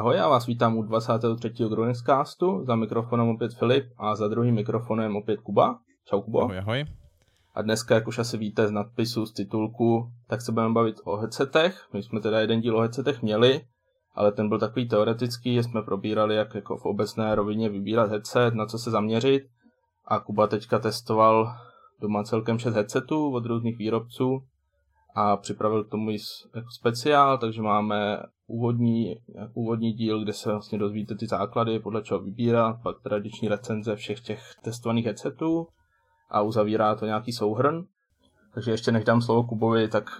Ahoj, 0.00 0.16
já 0.16 0.28
vás 0.28 0.46
vítám 0.46 0.76
u 0.76 0.82
23. 0.82 1.50
Groningscastu, 1.68 2.64
za 2.64 2.76
mikrofonem 2.76 3.28
opět 3.28 3.54
Filip 3.54 3.84
a 3.98 4.14
za 4.16 4.28
druhým 4.28 4.54
mikrofonem 4.54 5.16
opět 5.16 5.40
Kuba. 5.40 5.78
Čau 6.04 6.20
Kubo. 6.22 6.40
Ahoj, 6.40 6.58
ahoj. 6.58 6.84
A 7.54 7.62
dneska, 7.62 7.94
jak 7.94 8.08
už 8.08 8.18
asi 8.18 8.38
víte 8.38 8.68
z 8.68 8.70
nadpisu, 8.70 9.26
z 9.26 9.32
titulku, 9.32 10.10
tak 10.28 10.40
se 10.40 10.52
budeme 10.52 10.74
bavit 10.74 10.96
o 11.04 11.16
headsetech. 11.16 11.88
My 11.92 12.02
jsme 12.02 12.20
teda 12.20 12.40
jeden 12.40 12.60
díl 12.60 12.76
o 12.76 12.80
headsetech 12.80 13.22
měli, 13.22 13.60
ale 14.14 14.32
ten 14.32 14.48
byl 14.48 14.58
takový 14.58 14.88
teoretický, 14.88 15.54
že 15.54 15.62
jsme 15.62 15.82
probírali, 15.82 16.36
jak 16.36 16.54
jako 16.54 16.76
v 16.76 16.84
obecné 16.84 17.34
rovině 17.34 17.68
vybírat 17.68 18.10
headset, 18.10 18.54
na 18.54 18.66
co 18.66 18.78
se 18.78 18.90
zaměřit. 18.90 19.42
A 20.06 20.20
Kuba 20.20 20.46
teďka 20.46 20.78
testoval 20.78 21.52
doma 22.00 22.24
celkem 22.24 22.58
6 22.58 22.74
headsetů 22.74 23.32
od 23.32 23.46
různých 23.46 23.78
výrobců 23.78 24.40
a 25.14 25.36
připravil 25.36 25.84
k 25.84 25.90
tomu 25.90 26.10
i 26.10 26.18
jako 26.54 26.70
speciál, 26.70 27.38
takže 27.38 27.62
máme 27.62 28.22
úvodní, 28.46 29.16
úvodní 29.54 29.92
díl, 29.92 30.24
kde 30.24 30.32
se 30.32 30.50
vlastně 30.50 30.78
dozvíte 30.78 31.14
ty 31.14 31.26
základy, 31.26 31.78
podle 31.78 32.02
čeho 32.02 32.20
vybírat, 32.20 32.76
pak 32.82 33.00
tradiční 33.02 33.48
recenze 33.48 33.96
všech 33.96 34.20
těch 34.20 34.40
testovaných 34.62 35.04
headsetů 35.04 35.66
a 36.30 36.42
uzavírá 36.42 36.94
to 36.94 37.06
nějaký 37.06 37.32
souhrn. 37.32 37.84
Takže 38.54 38.70
ještě 38.70 38.92
než 38.92 39.04
dám 39.04 39.22
slovo 39.22 39.44
Kubovi, 39.44 39.88
tak 39.88 40.10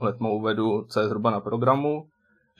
letmo 0.00 0.36
uvedu, 0.36 0.84
co 0.88 1.00
je 1.00 1.06
zhruba 1.06 1.30
na 1.30 1.40
programu, 1.40 2.08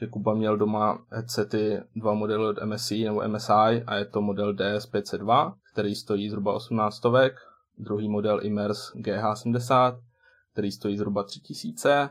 že 0.01 0.07
Kuba 0.07 0.35
měl 0.35 0.57
doma 0.57 0.99
headsety 1.11 1.79
dva 1.97 2.15
modely 2.15 2.47
od 2.47 2.65
MSI 2.65 3.05
nebo 3.05 3.29
MSI 3.29 3.83
a 3.87 3.95
je 3.95 4.05
to 4.05 4.21
model 4.23 4.55
DS502, 4.55 5.55
který 5.73 5.95
stojí 5.95 6.31
zhruba 6.31 6.53
18 6.53 6.95
stovek, 6.95 7.35
druhý 7.79 8.09
model 8.09 8.41
Immers 8.43 8.95
GH70, 8.95 9.99
který 10.57 10.73
stojí 10.73 10.97
zhruba 10.97 11.23
3000, 11.23 12.11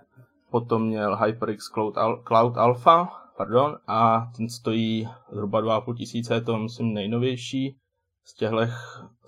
potom 0.51 0.87
měl 0.87 1.17
HyperX 1.17 1.69
Cloud, 1.73 1.95
Al- 1.95 2.23
Cloud 2.23 2.57
Alpha, 2.57 3.09
pardon, 3.37 3.77
a 3.87 4.31
ten 4.37 4.49
stojí 4.49 5.09
zhruba 5.31 5.61
2,5 5.61 5.95
tisíce, 5.95 6.41
to 6.41 6.57
myslím 6.57 6.93
nejnovější 6.93 7.77
z 8.23 8.35
těchto 8.35 8.57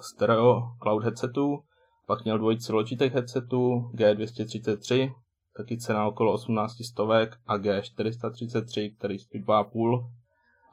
stereo 0.01 0.61
cloud 0.83 1.03
headsetů. 1.03 1.59
Pak 2.07 2.23
měl 2.23 2.37
dvojici 2.37 2.73
Logitech 2.73 3.13
headsetů 3.13 3.91
G233, 3.95 5.13
taky 5.57 5.77
cena 5.77 6.07
okolo 6.07 6.33
18 6.33 6.71
stovek 6.91 7.37
a 7.47 7.57
G433, 7.57 8.95
který 8.97 9.19
stojí 9.19 9.43
2,5 9.43 10.09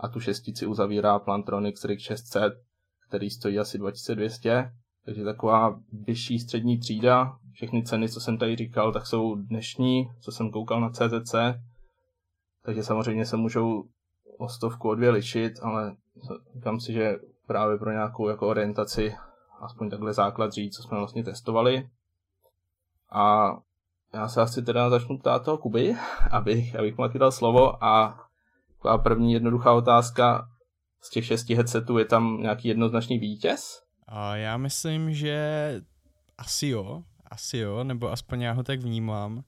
a 0.00 0.08
tu 0.08 0.20
šestici 0.20 0.66
uzavírá 0.66 1.19
Plantronics 1.19 1.84
RIG 1.84 2.00
600, 2.00 2.52
který 3.08 3.30
stojí 3.30 3.58
asi 3.58 3.78
2200, 3.78 4.70
takže 5.04 5.24
taková 5.24 5.80
vyšší 5.92 6.38
střední 6.38 6.78
třída. 6.78 7.38
Všechny 7.55 7.83
ceny, 7.83 8.08
co 8.08 8.20
jsem 8.20 8.38
tady 8.38 8.56
říkal, 8.56 8.92
tak 8.92 9.06
jsou 9.06 9.34
dnešní, 9.34 10.10
co 10.20 10.33
jsem 10.33 10.50
koukal 10.50 10.80
na 10.80 10.91
CZC, 10.91 11.34
takže 12.64 12.83
samozřejmě 12.83 13.27
se 13.27 13.36
můžou 13.36 13.84
o 14.38 14.48
stovku 14.48 14.88
o 14.88 14.94
dvě 14.94 15.10
lišit, 15.10 15.52
ale 15.62 15.97
říkám 16.55 16.80
si, 16.80 16.92
že 16.92 17.16
právě 17.47 17.78
pro 17.78 17.91
nějakou 17.91 18.28
jako 18.28 18.48
orientaci 18.48 19.14
aspoň 19.60 19.91
takhle 19.91 20.12
základ 20.12 20.52
říct, 20.52 20.77
co 20.77 20.82
jsme 20.82 20.98
vlastně 20.98 21.25
testovali. 21.25 21.88
A 23.12 23.52
já 24.14 24.28
se 24.28 24.41
asi 24.41 24.62
teda 24.62 24.91
začnu 24.91 25.19
ptát 25.19 25.44
toho 25.44 25.58
Kuby, 25.58 25.97
abych, 26.30 26.77
abych 26.77 26.98
mu 26.98 27.08
dal 27.08 27.32
slovo 27.32 27.84
a 27.84 28.20
taková 28.77 28.98
první 28.98 29.32
jednoduchá 29.32 29.72
otázka, 29.72 30.48
z 31.00 31.10
těch 31.10 31.27
šesti 31.27 31.55
headsetů 31.55 31.98
je 31.98 32.05
tam 32.05 32.41
nějaký 32.41 32.69
jednoznačný 32.69 33.19
vítěz? 33.19 33.82
A 34.08 34.36
já 34.36 34.56
myslím, 34.56 35.14
že 35.14 35.80
asi 36.38 36.66
jo, 36.66 37.02
asi 37.34 37.58
jo, 37.58 37.84
nebo 37.84 38.12
aspoň 38.12 38.40
já 38.40 38.52
ho 38.52 38.62
tak 38.62 38.80
vnímám. 38.80 39.44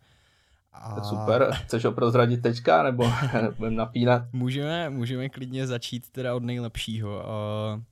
A... 0.73 1.03
Super, 1.03 1.51
chceš 1.53 1.85
ho 1.85 1.93
prozradit 1.93 2.43
teďka, 2.43 2.83
nebo 2.83 3.13
budeme 3.59 3.77
napínat? 3.77 4.23
Můžeme, 4.33 4.91
můžeme 4.91 5.29
klidně 5.29 5.67
začít 5.67 6.11
teda 6.11 6.35
od 6.35 6.43
nejlepšího. 6.43 7.11
Uh, 7.17 7.83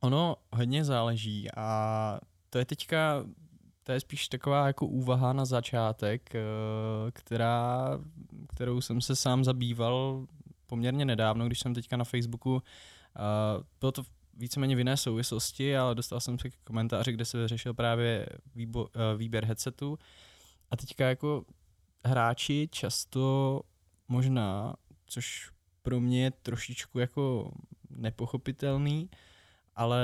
ono 0.00 0.36
hodně 0.52 0.84
záleží 0.84 1.48
a 1.56 2.18
to 2.50 2.58
je 2.58 2.64
teďka, 2.64 3.24
to 3.84 3.92
je 3.92 4.00
spíš 4.00 4.28
taková 4.28 4.66
jako 4.66 4.86
úvaha 4.86 5.32
na 5.32 5.44
začátek, 5.44 6.30
uh, 6.34 7.10
která, 7.10 7.98
kterou 8.48 8.80
jsem 8.80 9.00
se 9.00 9.16
sám 9.16 9.44
zabýval 9.44 10.26
poměrně 10.66 11.04
nedávno, 11.04 11.46
když 11.46 11.60
jsem 11.60 11.74
teďka 11.74 11.96
na 11.96 12.04
Facebooku, 12.04 12.54
uh, 12.54 12.60
bylo 13.80 13.92
to 13.92 14.02
víceméně 14.40 14.76
v 14.76 14.78
jiné 14.78 14.96
souvislosti, 14.96 15.76
ale 15.76 15.94
dostal 15.94 16.20
jsem 16.20 16.38
se 16.38 16.50
k 16.50 16.54
komentáři, 16.64 17.12
kde 17.12 17.24
se 17.24 17.48
řešil 17.48 17.74
právě 17.74 18.26
výbo, 18.54 18.82
uh, 18.84 18.90
výběr 19.16 19.44
headsetu 19.44 19.98
a 20.70 20.76
teďka 20.76 21.08
jako 21.08 21.44
hráči 22.04 22.68
často 22.72 23.60
možná, 24.08 24.74
což 25.06 25.50
pro 25.82 26.00
mě 26.00 26.24
je 26.24 26.30
trošičku 26.30 26.98
jako 26.98 27.52
nepochopitelný, 27.90 29.10
ale 29.76 30.00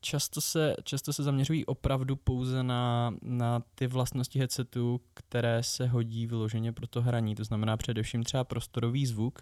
často 0.00 0.40
se, 0.40 0.74
často 0.84 1.12
se 1.12 1.22
zaměřují 1.22 1.66
opravdu 1.66 2.16
pouze 2.16 2.62
na, 2.62 3.14
na 3.22 3.62
ty 3.74 3.86
vlastnosti 3.86 4.38
headsetu, 4.38 5.00
které 5.14 5.62
se 5.62 5.86
hodí 5.86 6.26
vyloženě 6.26 6.72
pro 6.72 6.86
to 6.86 7.02
hraní. 7.02 7.34
To 7.34 7.44
znamená 7.44 7.76
především 7.76 8.22
třeba 8.22 8.44
prostorový 8.44 9.06
zvuk, 9.06 9.38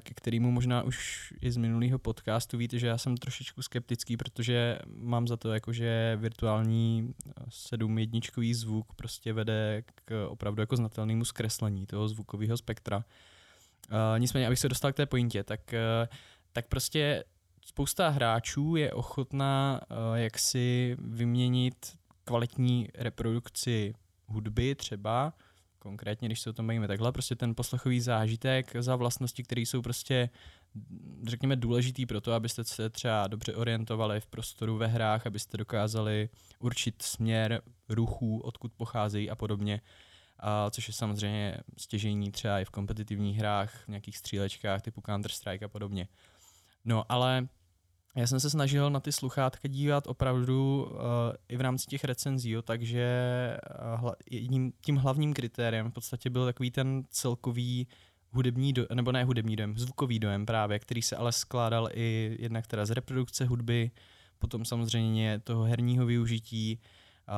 ke 0.00 0.14
kterému 0.14 0.50
možná 0.50 0.82
už 0.82 1.32
i 1.40 1.50
z 1.50 1.56
minulého 1.56 1.98
podcastu 1.98 2.58
víte, 2.58 2.78
že 2.78 2.86
já 2.86 2.98
jsem 2.98 3.16
trošičku 3.16 3.62
skeptický, 3.62 4.16
protože 4.16 4.78
mám 4.96 5.28
za 5.28 5.36
to, 5.36 5.52
jako, 5.52 5.72
že 5.72 6.18
virtuální 6.20 7.14
7 7.48 7.98
jedničkový 7.98 8.54
zvuk 8.54 8.92
prostě 8.94 9.32
vede 9.32 9.82
k 10.04 10.26
opravdu 10.28 10.62
jako 10.62 10.76
znatelnému 10.76 11.24
zkreslení 11.24 11.86
toho 11.86 12.08
zvukového 12.08 12.56
spektra. 12.56 13.04
Nicméně, 14.18 14.46
abych 14.46 14.58
se 14.58 14.68
dostal 14.68 14.92
k 14.92 14.96
té 14.96 15.06
pointě, 15.06 15.44
tak, 15.44 15.60
uh, 15.72 16.08
tak 16.52 16.68
prostě 16.68 17.24
spousta 17.66 18.08
hráčů 18.08 18.76
je 18.76 18.92
ochotná 18.92 19.80
uh, 19.90 19.96
jaksi 20.14 20.96
vyměnit 20.98 21.96
kvalitní 22.24 22.88
reprodukci 22.94 23.94
hudby 24.26 24.74
třeba, 24.74 25.32
konkrétně, 25.84 26.28
když 26.28 26.40
se 26.40 26.50
o 26.50 26.52
tom 26.52 26.66
bavíme 26.66 26.88
takhle, 26.88 27.12
prostě 27.12 27.36
ten 27.36 27.54
poslechový 27.54 28.00
zážitek 28.00 28.76
za 28.78 28.96
vlastnosti, 28.96 29.42
které 29.42 29.60
jsou 29.60 29.82
prostě 29.82 30.30
řekněme 31.28 31.56
důležitý 31.56 32.06
pro 32.06 32.20
to, 32.20 32.32
abyste 32.32 32.64
se 32.64 32.90
třeba 32.90 33.26
dobře 33.26 33.54
orientovali 33.54 34.20
v 34.20 34.26
prostoru 34.26 34.76
ve 34.76 34.86
hrách, 34.86 35.26
abyste 35.26 35.56
dokázali 35.56 36.28
určit 36.58 37.02
směr 37.02 37.62
ruchů, 37.88 38.40
odkud 38.40 38.72
pocházejí 38.72 39.30
a 39.30 39.34
podobně. 39.34 39.80
A 40.38 40.70
což 40.70 40.88
je 40.88 40.94
samozřejmě 40.94 41.56
stěžení 41.76 42.32
třeba 42.32 42.60
i 42.60 42.64
v 42.64 42.70
kompetitivních 42.70 43.38
hrách, 43.38 43.84
v 43.84 43.88
nějakých 43.88 44.16
střílečkách 44.16 44.82
typu 44.82 45.00
Counter-Strike 45.00 45.64
a 45.64 45.68
podobně. 45.68 46.08
No 46.84 47.04
ale 47.08 47.48
já 48.16 48.26
jsem 48.26 48.40
se 48.40 48.50
snažil 48.50 48.90
na 48.90 49.00
ty 49.00 49.12
sluchátka 49.12 49.68
dívat 49.68 50.06
opravdu 50.06 50.84
uh, 50.84 50.98
i 51.48 51.56
v 51.56 51.60
rámci 51.60 51.86
těch 51.86 52.04
recenzí, 52.04 52.50
jo, 52.50 52.62
takže 52.62 53.06
uh, 53.94 54.00
hla, 54.00 54.14
jedním, 54.30 54.72
tím 54.80 54.96
hlavním 54.96 55.34
kritériem 55.34 55.90
v 55.90 55.94
podstatě 55.94 56.30
byl 56.30 56.44
takový 56.44 56.70
ten 56.70 57.02
celkový 57.10 57.86
hudební, 58.30 58.72
do, 58.72 58.86
nebo 58.94 59.12
ne 59.12 59.24
hudební 59.24 59.56
dojem, 59.56 59.78
zvukový 59.78 60.18
dojem 60.18 60.46
právě, 60.46 60.78
který 60.78 61.02
se 61.02 61.16
ale 61.16 61.32
skládal 61.32 61.88
i 61.92 62.36
jednak 62.40 62.66
teda 62.66 62.86
z 62.86 62.90
reprodukce 62.90 63.44
hudby, 63.44 63.90
potom 64.38 64.64
samozřejmě 64.64 65.40
toho 65.44 65.64
herního 65.64 66.06
využití 66.06 66.78
uh, 67.28 67.34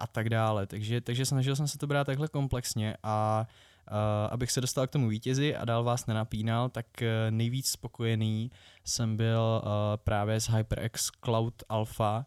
a 0.00 0.06
tak 0.06 0.28
dále. 0.28 0.66
Takže, 0.66 1.00
takže 1.00 1.26
snažil 1.26 1.56
jsem 1.56 1.68
se 1.68 1.78
to 1.78 1.86
brát 1.86 2.04
takhle 2.04 2.28
komplexně 2.28 2.96
a 3.02 3.46
uh, 3.48 3.67
abych 4.30 4.50
se 4.50 4.60
dostal 4.60 4.86
k 4.86 4.90
tomu 4.90 5.08
vítězi 5.08 5.56
a 5.56 5.64
dál 5.64 5.84
vás 5.84 6.06
nenapínal, 6.06 6.68
tak 6.68 6.86
uh, 7.02 7.06
nejvíc 7.30 7.68
spokojený 7.68 8.50
jsem 8.84 9.16
byl 9.16 9.62
uh, 9.62 9.70
právě 9.96 10.40
s 10.40 10.48
HyperX 10.48 11.10
Cloud 11.24 11.62
Alpha. 11.68 12.26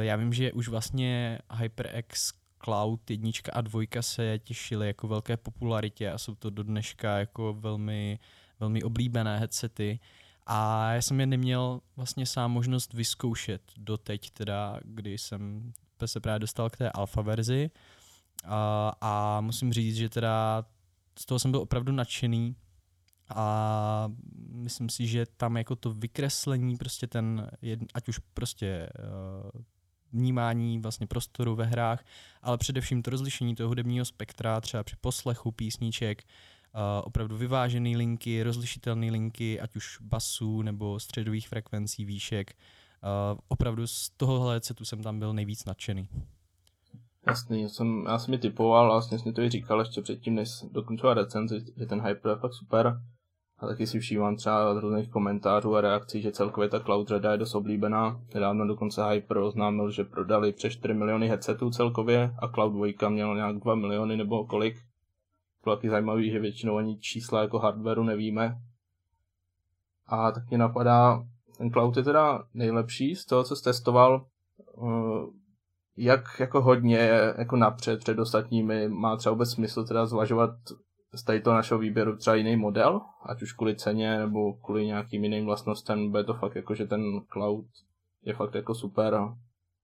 Já 0.00 0.16
vím, 0.16 0.32
že 0.32 0.52
už 0.52 0.68
vlastně 0.68 1.38
HyperX 1.52 2.32
Cloud 2.64 3.10
jednička 3.10 3.52
a 3.54 3.60
dvojka 3.60 4.02
se 4.02 4.38
těšily 4.38 4.86
jako 4.86 5.08
velké 5.08 5.36
popularitě 5.36 6.10
a 6.10 6.18
jsou 6.18 6.34
to 6.34 6.50
do 6.50 6.62
dneška 6.62 7.18
jako 7.18 7.54
velmi, 7.54 8.18
velmi 8.60 8.82
oblíbené 8.82 9.38
headsety. 9.38 10.00
A 10.46 10.90
já 10.92 11.02
jsem 11.02 11.20
je 11.20 11.26
neměl 11.26 11.80
vlastně 11.96 12.26
sám 12.26 12.52
možnost 12.52 12.92
vyzkoušet 12.92 13.62
doteď, 13.76 14.30
teda, 14.30 14.80
kdy 14.84 15.18
jsem 15.18 15.72
se 16.06 16.20
právě 16.20 16.38
dostal 16.38 16.70
k 16.70 16.76
té 16.76 16.90
alfa 16.90 17.22
verzi. 17.22 17.70
Uh, 17.74 17.93
a, 18.46 19.40
musím 19.40 19.72
říct, 19.72 19.96
že 19.96 20.08
teda 20.08 20.64
z 21.18 21.26
toho 21.26 21.38
jsem 21.38 21.50
byl 21.50 21.60
opravdu 21.60 21.92
nadšený 21.92 22.56
a 23.28 24.10
myslím 24.52 24.88
si, 24.88 25.06
že 25.06 25.26
tam 25.36 25.56
jako 25.56 25.76
to 25.76 25.94
vykreslení, 25.94 26.76
prostě 26.76 27.06
ten, 27.06 27.50
ať 27.94 28.08
už 28.08 28.18
prostě 28.18 28.88
uh, 28.98 29.62
vnímání 30.12 30.78
vlastně 30.78 31.06
prostoru 31.06 31.54
ve 31.54 31.64
hrách, 31.64 32.04
ale 32.42 32.58
především 32.58 33.02
to 33.02 33.10
rozlišení 33.10 33.54
toho 33.54 33.68
hudebního 33.68 34.04
spektra, 34.04 34.60
třeba 34.60 34.82
při 34.82 34.96
poslechu 34.96 35.52
písniček, 35.52 36.22
uh, 36.22 36.80
opravdu 37.04 37.36
vyvážené 37.36 37.96
linky, 37.96 38.42
rozlišitelné 38.42 39.10
linky, 39.10 39.60
ať 39.60 39.76
už 39.76 39.98
basů 40.00 40.62
nebo 40.62 41.00
středových 41.00 41.48
frekvencí, 41.48 42.04
výšek. 42.04 42.56
Uh, 43.32 43.38
opravdu 43.48 43.86
z 43.86 44.10
tohohle 44.10 44.60
setu 44.62 44.84
jsem 44.84 45.02
tam 45.02 45.18
byl 45.18 45.32
nejvíc 45.32 45.64
nadšený. 45.64 46.08
Jasný, 47.26 47.68
jsem, 47.68 48.04
já 48.08 48.18
jsem 48.18 48.30
mi 48.30 48.38
typoval 48.38 48.86
a 48.86 48.94
vlastně 48.94 49.18
jsem 49.18 49.32
to 49.32 49.42
i 49.42 49.50
říkal 49.50 49.78
ještě 49.78 50.02
předtím, 50.02 50.34
než 50.34 50.48
dokončoval 50.72 51.14
recenzi, 51.14 51.64
že 51.76 51.86
ten 51.86 52.00
Hyper 52.00 52.30
je 52.30 52.36
fakt 52.36 52.54
super. 52.54 53.00
A 53.58 53.66
taky 53.66 53.86
si 53.86 53.98
všímám 53.98 54.36
třeba 54.36 54.70
od 54.70 54.80
různých 54.80 55.10
komentářů 55.10 55.76
a 55.76 55.80
reakcí, 55.80 56.22
že 56.22 56.32
celkově 56.32 56.68
ta 56.68 56.80
Cloud 56.80 57.08
Řada 57.08 57.32
je 57.32 57.38
dost 57.38 57.54
oblíbená. 57.54 58.20
Nedávno 58.34 58.66
dokonce 58.66 59.04
Hyper 59.10 59.38
oznámil, 59.38 59.90
že 59.90 60.04
prodali 60.04 60.52
přes 60.52 60.72
4 60.72 60.94
miliony 60.94 61.28
headsetů 61.28 61.70
celkově 61.70 62.34
a 62.38 62.48
Cloud 62.48 62.72
2 62.72 63.08
měl 63.08 63.34
nějak 63.34 63.58
2 63.58 63.74
miliony 63.74 64.16
nebo 64.16 64.46
kolik. 64.46 64.76
Bylo 65.64 65.76
taky 65.76 65.90
zajímavý, 65.90 66.30
že 66.30 66.38
většinou 66.38 66.76
ani 66.76 66.98
čísla 66.98 67.42
jako 67.42 67.58
hardwareu 67.58 68.02
nevíme. 68.02 68.58
A 70.06 70.32
tak 70.32 70.48
mě 70.48 70.58
napadá, 70.58 71.24
ten 71.58 71.70
Cloud 71.70 71.96
je 71.96 72.02
teda 72.02 72.44
nejlepší 72.54 73.14
z 73.14 73.26
toho, 73.26 73.44
co 73.44 73.56
jsi 73.56 73.64
testoval. 73.64 74.26
Eh, 75.98 76.02
jak 76.02 76.24
jako 76.40 76.62
hodně 76.62 76.98
jako 77.38 77.56
napřed 77.56 78.00
před 78.00 78.18
ostatními 78.18 78.88
má 78.88 79.16
třeba 79.16 79.32
vůbec 79.32 79.50
smysl 79.50 79.84
teda 79.84 80.06
zvažovat 80.06 80.50
z 81.14 81.22
tady 81.22 81.40
toho 81.40 81.56
našeho 81.56 81.80
výběru 81.80 82.16
třeba 82.16 82.36
jiný 82.36 82.56
model, 82.56 83.00
ať 83.26 83.42
už 83.42 83.52
kvůli 83.52 83.76
ceně 83.76 84.18
nebo 84.18 84.52
kvůli 84.52 84.86
nějakým 84.86 85.24
jiným 85.24 85.44
vlastnostem, 85.44 86.10
bude 86.10 86.24
to 86.24 86.34
fakt 86.34 86.56
jako, 86.56 86.74
že 86.74 86.86
ten 86.86 87.02
cloud 87.32 87.66
je 88.22 88.34
fakt 88.34 88.54
jako 88.54 88.74
super 88.74 89.14
a 89.14 89.36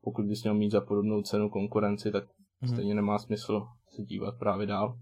pokud 0.03 0.25
bys 0.25 0.43
měl 0.43 0.55
mít 0.55 0.71
za 0.71 0.81
podobnou 0.81 1.23
cenu 1.23 1.51
konkurenci, 1.51 2.11
tak 2.11 2.25
hmm. 2.61 2.73
stejně 2.73 2.95
nemá 2.95 3.19
smysl 3.19 3.67
se 3.89 4.03
dívat 4.03 4.35
právě 4.39 4.67
dál. 4.67 4.99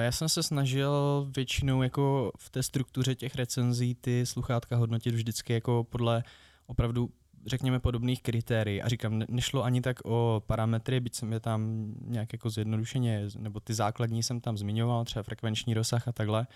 Já 0.00 0.12
jsem 0.12 0.28
se 0.28 0.42
snažil 0.42 1.26
většinou 1.36 1.82
jako 1.82 2.32
v 2.38 2.50
té 2.50 2.62
struktuře 2.62 3.14
těch 3.14 3.34
recenzí 3.34 3.94
ty 3.94 4.26
sluchátka 4.26 4.76
hodnotit 4.76 5.14
vždycky 5.14 5.52
jako 5.52 5.84
podle 5.84 6.22
opravdu 6.66 7.08
řekněme, 7.46 7.80
podobných 7.80 8.22
kritérií. 8.22 8.82
A 8.82 8.88
říkám, 8.88 9.22
nešlo 9.28 9.64
ani 9.64 9.80
tak 9.80 10.04
o 10.04 10.42
parametry, 10.46 11.00
byť 11.00 11.14
jsem 11.14 11.32
je 11.32 11.40
tam 11.40 11.92
nějak 12.00 12.32
jako 12.32 12.50
zjednodušeně, 12.50 13.26
nebo 13.38 13.60
ty 13.60 13.74
základní 13.74 14.22
jsem 14.22 14.40
tam 14.40 14.58
zmiňoval, 14.58 15.04
třeba 15.04 15.22
frekvenční 15.22 15.74
rozsah 15.74 16.08
a 16.08 16.12
takhle. 16.12 16.46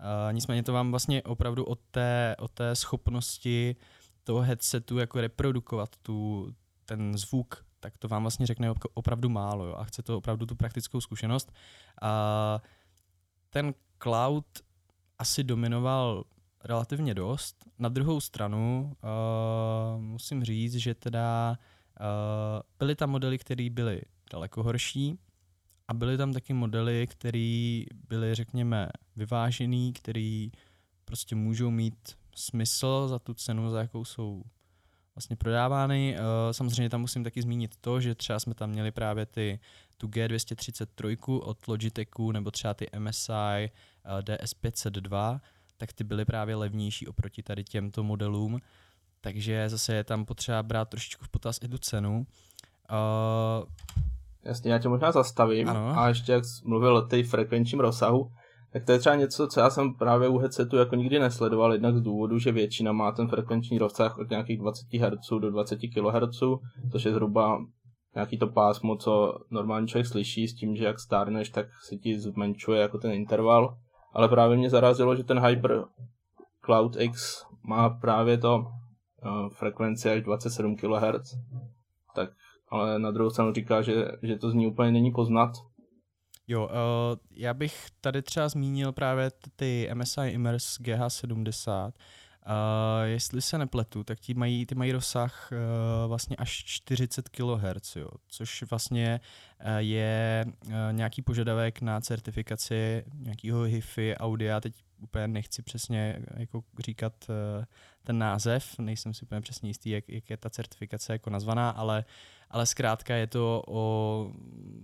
Uh, 0.00 0.32
nicméně 0.32 0.62
to 0.62 0.72
vám 0.72 0.90
vlastně 0.90 1.22
opravdu 1.22 1.64
o 1.64 1.74
té, 1.74 2.36
o 2.38 2.48
té 2.48 2.76
schopnosti 2.76 3.76
toho 4.24 4.40
headsetu 4.40 4.98
jako 4.98 5.20
reprodukovat 5.20 5.96
tu, 6.02 6.48
ten 6.84 7.18
zvuk, 7.18 7.64
tak 7.80 7.98
to 7.98 8.08
vám 8.08 8.22
vlastně 8.22 8.46
řekne 8.46 8.72
opravdu 8.94 9.28
málo 9.28 9.66
jo, 9.66 9.74
a 9.74 9.84
chce 9.84 10.02
to 10.02 10.18
opravdu 10.18 10.46
tu 10.46 10.54
praktickou 10.54 11.00
zkušenost. 11.00 11.52
Uh, 12.02 12.60
ten 13.50 13.74
cloud 13.98 14.46
asi 15.18 15.44
dominoval 15.44 16.24
relativně 16.64 17.14
dost. 17.14 17.56
Na 17.78 17.88
druhou 17.88 18.20
stranu 18.20 18.92
uh, 19.02 20.02
musím 20.02 20.44
říct, 20.44 20.74
že 20.74 20.94
teda 20.94 21.58
uh, 22.00 22.06
byly 22.78 22.94
tam 22.94 23.10
modely, 23.10 23.38
které 23.38 23.70
byly 23.70 24.02
daleko 24.32 24.62
horší 24.62 25.18
a 25.88 25.94
byly 25.94 26.16
tam 26.16 26.32
taky 26.32 26.52
modely, 26.52 27.06
které 27.06 27.82
byly, 28.08 28.34
řekněme, 28.34 28.88
vyvážený, 29.16 29.92
které 29.92 30.46
prostě 31.04 31.34
můžou 31.34 31.70
mít 31.70 32.16
smysl 32.34 33.08
za 33.08 33.18
tu 33.18 33.34
cenu, 33.34 33.70
za 33.70 33.80
jakou 33.80 34.04
jsou 34.04 34.42
vlastně 35.14 35.36
prodávány. 35.36 36.16
Uh, 36.18 36.52
samozřejmě 36.52 36.90
tam 36.90 37.00
musím 37.00 37.24
taky 37.24 37.42
zmínit 37.42 37.76
to, 37.80 38.00
že 38.00 38.14
třeba 38.14 38.40
jsme 38.40 38.54
tam 38.54 38.70
měli 38.70 38.90
právě 38.90 39.26
ty 39.26 39.60
tu 39.96 40.08
G233 40.08 41.40
od 41.42 41.68
Logitechu 41.68 42.32
nebo 42.32 42.50
třeba 42.50 42.74
ty 42.74 42.86
MSI 42.98 43.70
uh, 44.04 44.20
DS502, 44.20 45.40
tak 45.82 45.92
ty 45.92 46.04
byly 46.04 46.24
právě 46.24 46.56
levnější 46.56 47.06
oproti 47.06 47.42
tady 47.42 47.64
těmto 47.64 48.02
modelům, 48.02 48.58
takže 49.20 49.68
zase 49.68 49.94
je 49.94 50.04
tam 50.04 50.24
potřeba 50.24 50.62
brát 50.62 50.88
trošičku 50.88 51.24
v 51.24 51.28
potaz 51.28 51.58
i 51.62 51.68
tu 51.68 51.78
cenu. 51.78 52.26
Uh, 52.90 53.64
Jasně, 54.44 54.72
já 54.72 54.78
tě 54.78 54.88
možná 54.88 55.12
zastavím 55.12 55.68
ano. 55.68 55.98
a 55.98 56.08
ještě 56.08 56.32
jak 56.32 56.44
jsi 56.44 56.62
mluvil 56.64 56.96
o 56.96 57.02
té 57.02 57.24
frekvenčním 57.24 57.80
rozsahu, 57.80 58.30
tak 58.72 58.84
to 58.84 58.92
je 58.92 58.98
třeba 58.98 59.14
něco, 59.14 59.48
co 59.48 59.60
já 59.60 59.70
jsem 59.70 59.94
právě 59.94 60.28
u 60.28 60.38
headsetu 60.38 60.76
jako 60.76 60.94
nikdy 60.94 61.18
nesledoval, 61.18 61.72
jednak 61.72 61.96
z 61.96 62.00
důvodu, 62.00 62.38
že 62.38 62.52
většina 62.52 62.92
má 62.92 63.12
ten 63.12 63.28
frekvenční 63.28 63.78
rozsah 63.78 64.18
od 64.18 64.30
nějakých 64.30 64.58
20 64.58 64.94
Hz 64.94 65.28
do 65.40 65.50
20 65.50 65.78
kHz, 65.94 66.42
což 66.92 67.04
je 67.04 67.12
zhruba 67.12 67.58
nějaký 68.14 68.38
to 68.38 68.46
pásmo, 68.46 68.96
co 68.96 69.38
normální 69.50 69.88
člověk 69.88 70.06
slyší 70.06 70.48
s 70.48 70.54
tím, 70.54 70.76
že 70.76 70.84
jak 70.84 71.00
stárneš, 71.00 71.50
tak 71.50 71.66
se 71.88 71.96
ti 71.96 72.20
zmenšuje 72.20 72.80
jako 72.80 72.98
ten 72.98 73.12
interval 73.12 73.76
ale 74.12 74.28
právě 74.28 74.56
mě 74.56 74.70
zarazilo, 74.70 75.16
že 75.16 75.24
ten 75.24 75.46
Hyper 75.46 75.84
Cloud 76.64 76.96
X 77.00 77.46
má 77.62 77.90
právě 77.90 78.38
to 78.38 78.56
uh, 78.58 79.48
frekvenci 79.48 80.10
až 80.10 80.22
27 80.22 80.76
kHz, 80.76 81.34
tak 82.14 82.30
ale 82.68 82.98
na 82.98 83.10
druhou 83.10 83.30
stranu 83.30 83.52
říká, 83.52 83.82
že, 83.82 83.94
že 84.22 84.38
to 84.38 84.50
z 84.50 84.54
ní 84.54 84.66
úplně 84.66 84.90
není 84.90 85.12
poznat. 85.12 85.52
Jo, 86.48 86.64
uh, 86.64 87.18
já 87.30 87.54
bych 87.54 87.86
tady 88.00 88.22
třeba 88.22 88.48
zmínil 88.48 88.92
právě 88.92 89.30
ty 89.56 89.90
MSI 89.94 90.28
Immers 90.28 90.78
GH70, 90.80 91.92
Jestli 93.04 93.42
se 93.42 93.58
nepletu, 93.58 94.04
tak 94.04 94.20
ti 94.20 94.34
mají, 94.34 94.66
ty 94.66 94.74
mají 94.74 94.92
rozsah 94.92 95.50
uh, 95.52 95.58
vlastně 96.08 96.36
až 96.36 96.64
40 96.64 97.28
kHz, 97.28 97.96
jo, 97.96 98.08
což 98.28 98.62
vlastně 98.62 99.20
uh, 99.60 99.76
je 99.76 100.44
uh, 100.66 100.72
nějaký 100.92 101.22
požadavek 101.22 101.80
na 101.80 102.00
certifikaci 102.00 103.04
nějakého 103.14 103.62
HIFI 103.62 104.16
audia. 104.16 104.60
Teď 104.60 104.74
úplně 105.00 105.28
nechci 105.28 105.62
přesně 105.62 106.18
jako 106.36 106.62
říkat 106.78 107.12
uh, 107.28 107.64
ten 108.02 108.18
název, 108.18 108.78
nejsem 108.78 109.14
si 109.14 109.22
úplně 109.22 109.40
přesně 109.40 109.70
jistý, 109.70 109.90
jak, 109.90 110.08
jak 110.08 110.30
je 110.30 110.36
ta 110.36 110.50
certifikace 110.50 111.12
jako 111.12 111.30
nazvaná, 111.30 111.70
ale, 111.70 112.04
ale 112.50 112.66
zkrátka 112.66 113.14
je 113.14 113.26
to 113.26 113.62
o 113.68 114.30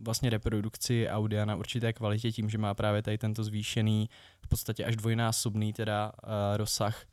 vlastně 0.03 0.31
reprodukci 0.31 1.09
audia 1.09 1.45
na 1.45 1.57
určité 1.57 1.93
kvalitě 1.93 2.33
tím, 2.33 2.51
že 2.51 2.59
má 2.59 2.75
právě 2.75 3.03
tady 3.03 3.19
tento 3.19 3.45
zvýšený, 3.45 4.11
v 4.45 4.49
podstatě 4.49 4.85
až 4.85 4.97
dvojnásobný 4.97 5.73
teda 5.73 6.13
uh, 6.25 6.57
rozsah 6.57 7.05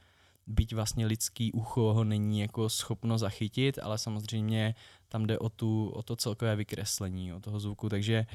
byť 0.47 0.73
vlastně 0.73 1.05
lidský 1.05 1.51
ucho 1.51 1.93
ho 1.93 2.03
není 2.03 2.39
jako 2.39 2.69
schopno 2.69 3.17
zachytit, 3.17 3.79
ale 3.81 3.97
samozřejmě 3.97 4.75
tam 5.07 5.25
jde 5.25 5.39
o, 5.39 5.49
tu, 5.49 5.89
o 5.89 6.03
to 6.03 6.15
celkové 6.15 6.55
vykreslení, 6.55 7.33
o 7.33 7.39
toho 7.39 7.59
zvuku, 7.59 7.89
takže 7.89 8.25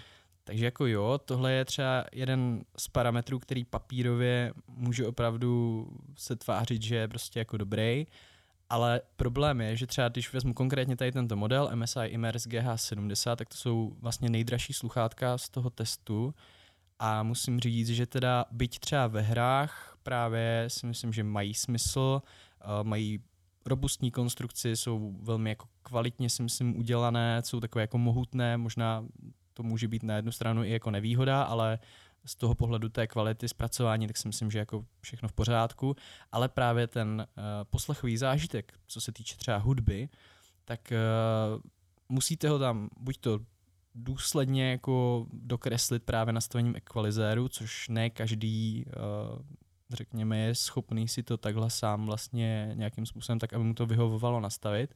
takže 0.45 0.65
jako 0.65 0.87
jo, 0.87 1.21
tohle 1.25 1.53
je 1.53 1.65
třeba 1.65 2.05
jeden 2.13 2.65
z 2.77 2.89
parametrů, 2.89 3.39
který 3.39 3.65
papírově 3.65 4.53
může 4.69 5.07
opravdu 5.07 5.87
se 6.17 6.37
tvářit, 6.37 6.83
že 6.83 6.97
je 6.97 7.09
prostě 7.09 7.39
jako 7.39 7.57
dobrý, 7.57 8.07
ale 8.71 9.01
problém 9.17 9.61
je, 9.61 9.77
že 9.77 9.87
třeba 9.87 10.09
když 10.09 10.33
vezmu 10.33 10.55
konkrétně 10.55 10.97
tady 10.97 11.13
tento 11.13 11.37
model 11.37 11.71
MSI 11.75 12.05
Immers 12.05 12.47
GH70, 12.47 13.37
tak 13.37 13.49
to 13.49 13.57
jsou 13.57 13.97
vlastně 14.01 14.31
nejdražší 14.31 14.73
sluchátka 14.73 15.39
z 15.39 15.49
toho 15.49 15.71
testu. 15.71 16.35
A 16.99 17.23
musím 17.23 17.61
říct, 17.61 17.89
že 17.89 18.07
teda 18.07 18.45
byť 18.51 18.79
třeba 18.79 19.07
ve 19.07 19.21
hrách 19.21 19.90
právě 20.03 20.65
si 20.69 20.87
myslím, 20.87 21.13
že 21.13 21.25
mají 21.25 21.55
smysl, 21.55 22.23
uh, 22.23 22.87
mají 22.87 23.23
robustní 23.67 24.11
konstrukci, 24.11 24.77
jsou 24.77 25.17
velmi 25.23 25.51
jako 25.51 25.67
kvalitně 25.83 26.31
si 26.31 26.43
myslím 26.43 26.79
udělané, 26.79 27.43
jsou 27.45 27.61
takové 27.61 27.83
jako 27.83 27.99
mohutné, 27.99 28.57
možná 28.57 29.05
to 29.55 29.63
může 29.63 29.89
být 29.89 30.03
na 30.03 30.17
jednu 30.17 30.33
stranu 30.33 30.65
i 30.65 30.71
jako 30.71 30.91
nevýhoda, 30.91 31.43
ale 31.43 31.79
z 32.25 32.35
toho 32.37 32.55
pohledu 32.55 32.89
té 32.89 33.07
kvality 33.07 33.49
zpracování, 33.49 34.07
tak 34.07 34.17
si 34.17 34.29
myslím, 34.29 34.51
že 34.51 34.59
jako 34.59 34.85
všechno 35.01 35.29
v 35.29 35.33
pořádku, 35.33 35.97
ale 36.33 36.49
právě 36.49 36.87
ten 36.87 37.27
uh, 37.37 37.45
poslechový 37.71 38.17
zážitek, 38.17 38.73
co 38.87 39.01
se 39.01 39.13
týče 39.13 39.37
třeba 39.37 39.57
hudby, 39.57 40.09
tak 40.65 40.93
uh, 40.93 41.61
musíte 42.09 42.49
ho 42.49 42.59
tam 42.59 42.89
buď 43.01 43.19
to 43.19 43.41
důsledně 43.95 44.71
jako 44.71 45.27
dokreslit 45.33 46.03
právě 46.03 46.33
nastavením 46.33 46.77
ekvalizéru, 46.77 47.49
což 47.49 47.89
ne 47.89 48.11
každý 48.11 48.85
řekněme, 49.91 50.39
je 50.39 50.55
schopný 50.55 51.09
si 51.09 51.23
to 51.23 51.37
takhle 51.37 51.71
sám 51.71 52.07
vlastně 52.07 52.73
nějakým 52.75 53.07
způsobem 53.07 53.39
tak, 53.39 53.53
aby 53.53 53.65
mu 53.65 53.75
to 53.75 53.87
vyhovovalo 53.87 54.41
nastavit. 54.41 54.95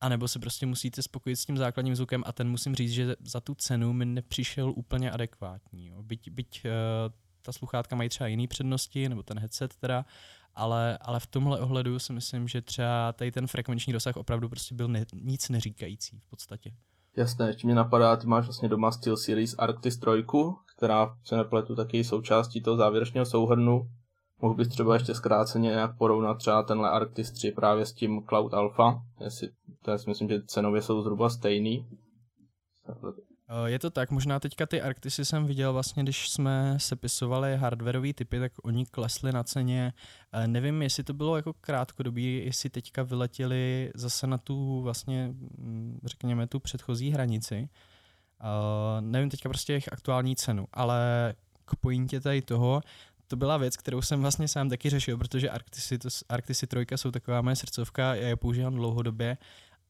A 0.00 0.08
nebo 0.08 0.28
se 0.28 0.38
prostě 0.38 0.66
musíte 0.66 1.02
spokojit 1.02 1.36
s 1.36 1.46
tím 1.46 1.56
základním 1.56 1.96
zvukem 1.96 2.22
a 2.26 2.32
ten 2.32 2.48
musím 2.48 2.74
říct, 2.74 2.92
že 2.92 3.16
za 3.24 3.40
tu 3.40 3.54
cenu 3.54 3.92
mi 3.92 4.04
nepřišel 4.04 4.72
úplně 4.76 5.10
adekvátní. 5.10 5.86
Jo. 5.86 6.02
Byť, 6.02 6.30
byť 6.30 6.62
uh, 6.64 6.70
ta 7.42 7.52
sluchátka 7.52 7.96
mají 7.96 8.08
třeba 8.08 8.28
jiné 8.28 8.46
přednosti, 8.46 9.08
nebo 9.08 9.22
ten 9.22 9.38
headset 9.38 9.76
teda, 9.76 10.04
ale, 10.54 10.98
ale 11.00 11.20
v 11.20 11.26
tomhle 11.26 11.60
ohledu 11.60 11.98
si 11.98 12.12
myslím, 12.12 12.48
že 12.48 12.62
třeba 12.62 13.12
tady 13.12 13.32
ten 13.32 13.46
frekvenční 13.46 13.92
rozsah 13.92 14.16
opravdu 14.16 14.48
prostě 14.48 14.74
byl 14.74 14.88
ne, 14.88 15.06
nic 15.14 15.48
neříkající 15.48 16.20
v 16.20 16.26
podstatě. 16.26 16.72
Jasné, 17.16 17.46
ještě 17.46 17.66
mě 17.66 17.74
napadá, 17.74 18.16
ty 18.16 18.26
máš 18.26 18.44
vlastně 18.44 18.68
doma 18.68 18.92
SteelSeries 18.92 19.54
Arctis 19.58 19.98
3, 19.98 20.10
která 20.76 21.16
se 21.24 21.36
nepletu 21.36 21.76
taky 21.76 22.04
součástí 22.04 22.62
toho 22.62 22.76
závěrečného 22.76 23.26
souhrnu. 23.26 23.90
Mohl 24.42 24.54
bys 24.54 24.68
třeba 24.68 24.94
ještě 24.94 25.14
zkráceně 25.14 25.68
nějak 25.70 25.96
porovnat 25.98 26.34
třeba 26.34 26.62
tenhle 26.62 26.90
Arctis 26.90 27.30
3 27.30 27.52
právě 27.52 27.86
s 27.86 27.92
tím 27.92 28.22
Cloud 28.28 28.54
Alpha, 28.54 29.02
jestli, 29.20 29.48
to 29.82 29.90
já 29.90 29.98
si 29.98 30.10
myslím, 30.10 30.28
že 30.28 30.42
cenově 30.46 30.82
jsou 30.82 31.02
zhruba 31.02 31.30
stejný. 31.30 31.86
Eh, 33.50 33.70
je 33.70 33.78
to 33.78 33.90
tak, 33.90 34.10
možná 34.10 34.40
teďka 34.40 34.66
ty 34.66 34.82
Arctisy 34.82 35.24
jsem 35.24 35.46
viděl 35.46 35.72
vlastně, 35.72 36.02
když 36.02 36.30
jsme 36.30 36.74
sepisovali 36.78 37.56
hardwareové 37.56 38.12
typy, 38.12 38.38
tak 38.38 38.52
oni 38.62 38.86
klesli 38.86 39.32
na 39.32 39.42
ceně. 39.42 39.92
Eh, 40.32 40.48
nevím, 40.48 40.82
jestli 40.82 41.04
to 41.04 41.14
bylo 41.14 41.36
jako 41.36 41.52
krátkodobí, 41.52 42.44
jestli 42.44 42.70
teďka 42.70 43.02
vyletěli 43.02 43.90
zase 43.94 44.26
na 44.26 44.38
tu 44.38 44.80
vlastně, 44.82 45.34
mm, 45.58 46.00
řekněme, 46.04 46.46
tu 46.46 46.60
předchozí 46.60 47.10
hranici. 47.10 47.68
Uh, 48.42 49.00
nevím 49.00 49.30
teďka 49.30 49.48
prostě 49.48 49.72
jejich 49.72 49.92
aktuální 49.92 50.36
cenu, 50.36 50.66
ale 50.72 51.34
k 51.64 51.76
pointě 51.76 52.20
tady 52.20 52.42
toho, 52.42 52.80
to 53.30 53.36
byla 53.36 53.56
věc, 53.56 53.76
kterou 53.76 54.02
jsem 54.02 54.20
vlastně 54.20 54.48
sám 54.48 54.68
taky 54.68 54.90
řešil, 54.90 55.18
protože 55.18 55.50
Arctisy, 55.50 55.98
to, 55.98 56.08
Arctisy 56.28 56.66
3 56.66 56.86
jsou 56.96 57.10
taková 57.10 57.42
moje 57.42 57.56
srdcovka, 57.56 58.14
já 58.14 58.28
je 58.28 58.36
používám 58.36 58.74
dlouhodobě 58.74 59.38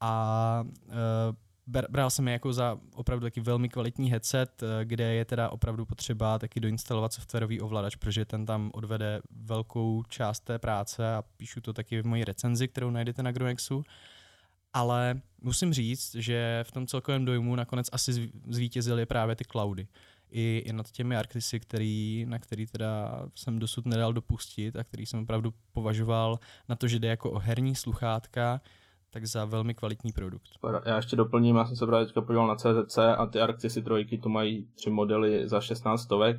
a 0.01 0.65
uh, 0.87 0.95
bral 1.89 2.11
jsem 2.11 2.29
je 2.29 2.33
jako 2.33 2.53
za 2.53 2.79
opravdu 2.95 3.27
taky 3.27 3.41
velmi 3.41 3.69
kvalitní 3.69 4.11
headset, 4.11 4.63
eh, 4.63 4.85
kde 4.85 5.15
je 5.15 5.25
teda 5.25 5.49
opravdu 5.49 5.87
potřeba 5.87 6.39
taky 6.39 6.61
doinstalovat 6.61 7.13
softwarový 7.13 7.61
ovladač, 7.61 7.97
protože 7.97 8.25
ten 8.25 8.47
tam 8.47 8.71
odvede 8.75 9.21
velkou 9.31 10.03
část 10.09 10.41
té 10.41 10.59
práce 10.59 11.15
a 11.15 11.23
píšu 11.37 11.61
to 11.61 11.73
taky 11.73 12.03
v 12.03 12.07
mojí 12.07 12.25
recenzi, 12.25 12.69
kterou 12.69 12.91
najdete 12.91 13.23
na 13.23 13.33
Growexu. 13.33 13.83
Ale 14.73 15.21
musím 15.43 15.73
říct, 15.73 16.15
že 16.15 16.65
v 16.69 16.73
tom 16.73 16.87
celkovém 16.87 17.25
dojmu 17.25 17.57
nakonec 17.57 17.89
asi 17.93 18.31
zvítězily 18.49 19.07
právě 19.07 19.37
ty 19.37 19.45
cloudy. 19.45 19.87
I, 20.31 20.63
i 20.67 20.73
nad 20.73 20.91
těmi 20.91 21.17
Arctisy, 21.17 21.61
který, 21.61 22.27
na 22.29 22.39
který 22.39 22.67
teda 22.67 23.23
jsem 23.35 23.59
dosud 23.59 23.87
nedal 23.87 24.13
dopustit 24.13 24.77
a 24.77 24.85
který 24.85 25.07
jsem 25.07 25.23
opravdu 25.23 25.55
považoval 25.73 26.39
na 26.69 26.77
to, 26.77 26.89
že 26.89 26.99
jde 26.99 27.09
jako 27.09 27.31
o 27.31 27.39
herní 27.39 27.75
sluchátka, 27.75 28.61
tak 29.11 29.27
za 29.27 29.45
velmi 29.45 29.75
kvalitní 29.75 30.13
produkt. 30.13 30.49
Já 30.87 30.97
ještě 30.97 31.17
doplním, 31.17 31.57
já 31.57 31.67
jsem 31.67 31.77
se 31.77 31.87
právě 31.87 32.07
teďka 32.07 32.21
podíval 32.21 32.47
na 32.47 32.57
CZC 32.57 32.99
a 32.99 33.27
ty 33.27 33.41
Arctisy 33.41 33.83
trojky 33.83 34.19
tu 34.19 34.29
mají 34.29 34.67
tři 34.75 34.91
modely 34.91 35.49
za 35.49 35.61
16 35.61 36.03
stovek. 36.03 36.37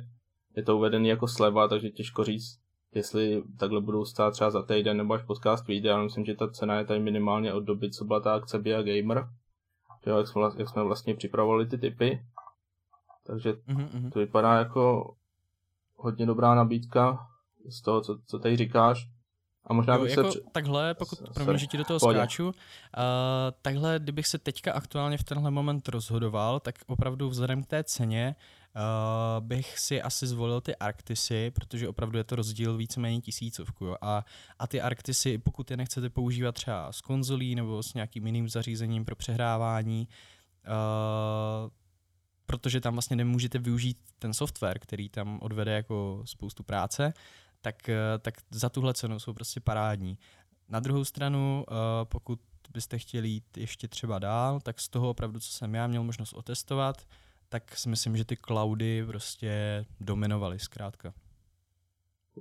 Je 0.56 0.62
to 0.62 0.76
uvedený 0.76 1.08
jako 1.08 1.28
sleva, 1.28 1.68
takže 1.68 1.90
těžko 1.90 2.24
říct, 2.24 2.58
jestli 2.94 3.42
takhle 3.58 3.80
budou 3.80 4.04
stát 4.04 4.30
třeba 4.30 4.50
za 4.50 4.62
týden 4.62 4.96
nebo 4.96 5.14
až 5.14 5.22
podcast 5.22 5.66
vyjde, 5.66 5.92
ale 5.92 6.04
myslím, 6.04 6.24
že 6.24 6.34
ta 6.34 6.48
cena 6.48 6.78
je 6.78 6.84
tady 6.84 7.00
minimálně 7.00 7.52
od 7.52 7.60
doby, 7.60 7.90
co 7.90 8.04
byla 8.04 8.20
ta 8.20 8.34
akce 8.34 8.58
Bia 8.58 8.82
Gamer. 8.82 9.28
Jo, 10.06 10.18
jak, 10.18 10.28
jsme, 10.28 10.42
jak 10.58 10.68
jsme 10.68 10.82
vlastně 10.82 11.14
připravovali 11.14 11.66
ty 11.66 11.78
typy. 11.78 12.22
Takže 13.24 13.52
mm-hmm. 13.52 14.10
to 14.10 14.18
vypadá 14.18 14.58
jako 14.58 15.14
hodně 15.96 16.26
dobrá 16.26 16.54
nabídka 16.54 17.26
z 17.70 17.82
toho, 17.82 18.00
co, 18.00 18.18
co 18.26 18.38
tady 18.38 18.56
říkáš. 18.56 19.08
A 19.64 19.72
možná 19.72 19.94
jo, 19.94 20.02
bych 20.02 20.16
jako 20.16 20.32
se... 20.32 20.40
takhle, 20.52 20.94
pokud, 20.94 21.18
promiň, 21.34 21.58
že 21.58 21.66
ti 21.66 21.76
do 21.78 21.84
toho 21.84 21.98
Pohodě. 21.98 22.18
skáču, 22.18 22.46
uh, 22.46 22.52
takhle, 23.62 23.98
kdybych 23.98 24.26
se 24.26 24.38
teďka 24.38 24.72
aktuálně 24.72 25.18
v 25.18 25.24
tenhle 25.24 25.50
moment 25.50 25.88
rozhodoval, 25.88 26.60
tak 26.60 26.74
opravdu 26.86 27.28
vzhledem 27.28 27.62
k 27.62 27.66
té 27.66 27.84
ceně 27.84 28.36
uh, 28.76 29.46
bych 29.46 29.78
si 29.78 30.02
asi 30.02 30.26
zvolil 30.26 30.60
ty 30.60 30.76
Arctisy, 30.76 31.50
protože 31.50 31.88
opravdu 31.88 32.18
je 32.18 32.24
to 32.24 32.36
rozdíl 32.36 32.76
víceméně 32.76 33.20
tisícovku. 33.20 33.84
Jo. 33.84 33.96
A, 34.00 34.24
a 34.58 34.66
ty 34.66 34.80
Arctisy, 34.80 35.38
pokud 35.38 35.70
je 35.70 35.76
nechcete 35.76 36.10
používat 36.10 36.54
třeba 36.54 36.92
s 36.92 37.00
konzolí 37.00 37.54
nebo 37.54 37.82
s 37.82 37.94
nějakým 37.94 38.26
jiným 38.26 38.48
zařízením 38.48 39.04
pro 39.04 39.16
přehrávání, 39.16 40.08
uh, 40.66 41.70
protože 42.46 42.80
tam 42.80 42.94
vlastně 42.94 43.16
nemůžete 43.16 43.58
využít 43.58 43.98
ten 44.18 44.34
software, 44.34 44.78
který 44.78 45.08
tam 45.08 45.38
odvede 45.42 45.72
jako 45.72 46.22
spoustu 46.24 46.62
práce, 46.62 47.12
tak, 47.60 47.88
eh, 47.88 48.18
tak 48.18 48.34
za 48.50 48.68
tuhle 48.68 48.94
cenu 48.94 49.18
jsou 49.18 49.32
prostě 49.32 49.60
parádní. 49.60 50.18
Na 50.68 50.80
druhou 50.80 51.04
stranu, 51.04 51.64
eh, 51.68 51.74
pokud 52.04 52.40
byste 52.72 52.98
chtěli 52.98 53.28
jít 53.28 53.56
ještě 53.56 53.88
třeba 53.88 54.18
dál, 54.18 54.60
tak 54.60 54.80
z 54.80 54.88
toho 54.88 55.10
opravdu, 55.10 55.40
co 55.40 55.52
jsem 55.52 55.74
já 55.74 55.86
měl 55.86 56.02
možnost 56.02 56.32
otestovat, 56.32 57.06
tak 57.48 57.76
si 57.76 57.88
myslím, 57.88 58.16
že 58.16 58.24
ty 58.24 58.36
cloudy 58.36 59.04
prostě 59.06 59.84
dominovaly 60.00 60.58
zkrátka. 60.58 61.14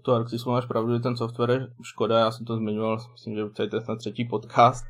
Toho 0.01 0.17
Arxisu 0.17 0.51
máš 0.51 0.65
pravdu, 0.65 0.93
že 0.93 0.99
ten 0.99 1.17
software 1.17 1.51
je 1.51 1.67
škoda, 1.83 2.19
já 2.19 2.31
jsem 2.31 2.45
to 2.45 2.57
zmiňoval, 2.57 2.97
myslím, 3.11 3.35
že 3.35 3.49
to 3.49 3.63
je 3.63 3.69
na 3.89 3.95
třetí 3.95 4.25
podcast, 4.25 4.85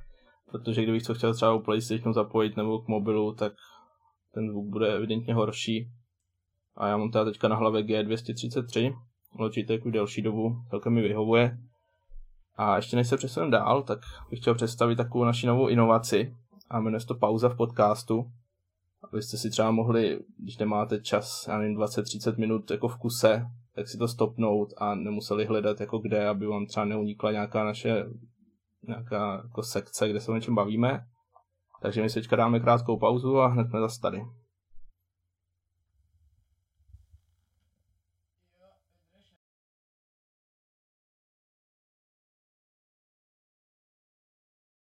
protože 0.52 0.84
kdybych 0.84 1.04
to 1.04 1.14
chtěl 1.14 1.34
třeba 1.34 1.54
u 1.54 1.60
PlayStationu 1.60 2.14
zapojit 2.14 2.58
nebo 2.58 2.80
k 2.80 2.88
mobilu, 2.88 3.34
tak 3.34 3.54
ten 4.34 4.50
zvuk 4.50 4.66
bude 4.66 4.96
evidentně 4.96 5.34
horší. 5.34 5.92
A 6.76 6.88
já 6.88 6.98
mám 6.98 7.12
teda 7.12 7.26
teďka 7.26 7.48
na 7.48 7.56
hlavě 7.56 7.84
G233, 7.84 8.96
Logitech 9.40 9.86
už 9.86 9.92
delší 9.92 10.22
dobu, 10.22 10.56
celkem 10.70 10.94
mi 10.94 11.02
vyhovuje. 11.02 11.58
A 12.56 12.76
ještě 12.76 12.96
než 12.96 13.08
se 13.08 13.18
přesunu 13.18 13.50
dál, 13.50 13.84
tak 13.84 14.00
bych 14.30 14.40
chtěl 14.40 14.56
představit 14.56 14.96
takovou 14.96 15.26
naši 15.26 15.48
novou 15.48 15.68
inovaci 15.68 16.36
a 16.70 16.80
jmenuje 16.80 17.00
se 17.00 17.08
to 17.08 17.16
pauza 17.16 17.50
v 17.50 17.58
podcastu. 17.58 18.32
Abyste 19.12 19.38
si 19.38 19.50
třeba 19.50 19.72
mohli, 19.72 20.20
když 20.38 20.58
nemáte 20.58 21.02
čas, 21.02 21.48
já 21.48 21.58
nevím, 21.58 21.78
20-30 21.78 22.38
minut 22.38 22.72
jako 22.72 22.88
v 22.88 22.98
kuse, 22.98 23.46
tak 23.76 23.88
si 23.88 23.98
to 23.98 24.08
stopnout 24.08 24.74
a 24.78 24.96
nemuseli 24.96 25.46
hledat 25.46 25.80
jako 25.80 26.00
kde, 26.00 26.28
aby 26.28 26.46
vám 26.48 26.66
třeba 26.66 26.86
neunikla 26.86 27.32
nějaká 27.32 27.64
naše 27.64 28.06
nějaká 28.88 29.42
jako 29.44 29.64
sekce, 29.64 30.10
kde 30.10 30.20
se 30.20 30.32
o 30.32 30.36
něčem 30.36 30.56
bavíme. 30.56 31.06
Takže 31.82 32.02
my 32.02 32.10
si 32.10 32.20
teďka 32.20 32.36
dáme 32.36 32.60
krátkou 32.60 32.98
pauzu 32.98 33.38
a 33.38 33.48
hned 33.48 33.70
jsme 33.70 33.80
zase 33.80 34.02
tady. 34.02 34.22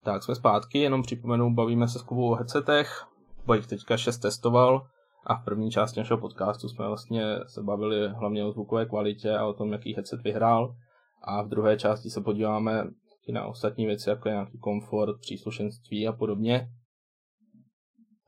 Tak 0.04 0.23
jsme 0.23 0.35
zpátky, 0.35 0.78
jenom 0.78 1.02
připomenu, 1.02 1.54
bavíme 1.54 1.88
se 1.88 1.99
s 1.99 2.02
Kubou 2.02 2.30
o 2.30 2.35
headsetech, 2.35 3.04
Kuba 3.40 3.54
jich 3.54 3.66
teďka 3.66 3.97
šest 3.97 4.19
testoval 4.19 4.87
a 5.26 5.35
v 5.35 5.45
první 5.45 5.71
části 5.71 6.00
našeho 6.00 6.21
podcastu 6.21 6.69
jsme 6.69 6.87
vlastně 6.87 7.25
se 7.47 7.62
bavili 7.62 8.09
hlavně 8.09 8.45
o 8.45 8.52
zvukové 8.52 8.87
kvalitě 8.87 9.37
a 9.37 9.47
o 9.47 9.52
tom, 9.52 9.73
jaký 9.73 9.95
headset 9.95 10.23
vyhrál 10.23 10.76
a 11.23 11.42
v 11.42 11.49
druhé 11.49 11.78
části 11.78 12.11
se 12.11 12.21
podíváme 12.21 12.85
i 13.26 13.33
na 13.33 13.47
ostatní 13.47 13.87
věci, 13.87 14.11
jako 14.11 14.28
je 14.28 14.35
nějaký 14.35 14.59
komfort, 14.59 15.21
příslušenství 15.21 16.09
a 16.09 16.12
podobně. 16.12 16.69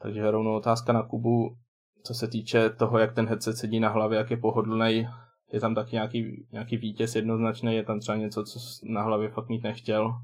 Takže 0.02 0.30
rovnou 0.30 0.56
otázka 0.56 0.92
na 0.92 1.02
Kubu, 1.02 1.56
co 2.04 2.14
se 2.14 2.28
týče 2.28 2.71
toho, 2.71 2.99
jak 2.99 3.14
ten 3.14 3.26
headset 3.26 3.56
sedí 3.56 3.80
na 3.80 3.88
hlavě, 3.88 4.18
jak 4.18 4.30
je 4.30 4.37
pohodlný, 4.37 5.09
je 5.52 5.61
tam 5.61 5.75
taky 5.75 5.97
nějaký, 5.97 6.47
nějaký 6.52 6.76
vítěz 6.76 7.14
jednoznačný, 7.14 7.75
je 7.75 7.85
tam 7.85 8.00
třeba 8.00 8.16
něco, 8.16 8.44
co 8.44 8.59
na 8.82 9.02
hlavě 9.02 9.28
fakt 9.28 9.49
mít 9.49 9.62
nechtěl? 9.62 10.14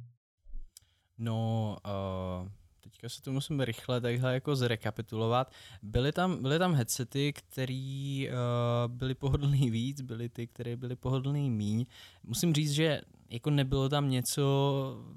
No, 1.18 1.76
uh, 1.87 2.49
teďka 2.88 3.09
se 3.09 3.23
to 3.23 3.33
musím 3.33 3.61
rychle 3.61 4.00
takhle 4.00 4.35
jako 4.35 4.57
zrekapitulovat. 4.57 5.52
Byly 5.83 6.12
tam, 6.12 6.42
byly 6.42 6.59
tam 6.59 6.75
headsety, 6.75 7.33
které 7.33 8.26
uh, 8.28 8.92
byly 8.92 9.14
pohodlný 9.14 9.71
víc, 9.78 10.00
byly 10.00 10.28
ty, 10.28 10.47
které 10.47 10.76
byly 10.76 10.97
pohodlný 10.97 11.50
míň. 11.50 11.87
Musím 12.25 12.54
říct, 12.54 12.73
že 12.73 13.00
jako 13.30 13.50
nebylo 13.50 13.88
tam 13.88 14.11
něco, 14.11 14.42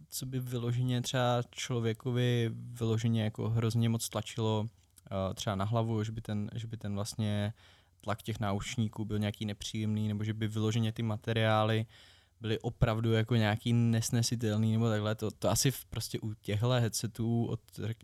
co 0.09 0.25
by 0.25 0.39
vyloženě 0.39 1.01
třeba 1.01 1.43
člověkovi 1.51 2.51
vyloženě 2.53 3.23
jako 3.23 3.49
hrozně 3.49 3.89
moc 3.89 4.09
tlačilo 4.09 4.61
uh, 4.61 5.33
třeba 5.33 5.55
na 5.55 5.65
hlavu, 5.65 6.03
že 6.03 6.11
by 6.11 6.21
ten, 6.21 6.49
že 6.55 6.67
by 6.67 6.77
ten 6.77 6.95
vlastně 6.95 7.53
tlak 8.01 8.21
těch 8.21 8.39
náušníků 8.39 9.05
byl 9.05 9.19
nějaký 9.19 9.45
nepříjemný, 9.45 10.07
nebo 10.07 10.23
že 10.23 10.33
by 10.33 10.47
vyloženě 10.47 10.91
ty 10.91 11.03
materiály 11.03 11.79
uh, 11.79 12.10
byly 12.41 12.59
opravdu 12.59 13.11
jako 13.11 13.35
nějaký 13.35 13.73
nesnesitelný 13.73 14.71
nebo 14.71 14.89
takhle, 14.89 15.15
to, 15.15 15.31
to 15.31 15.49
asi 15.49 15.71
v, 15.71 15.85
prostě 15.85 16.19
u 16.19 16.33
těchto 16.33 16.69
headsetů 16.69 17.45
od 17.45 17.59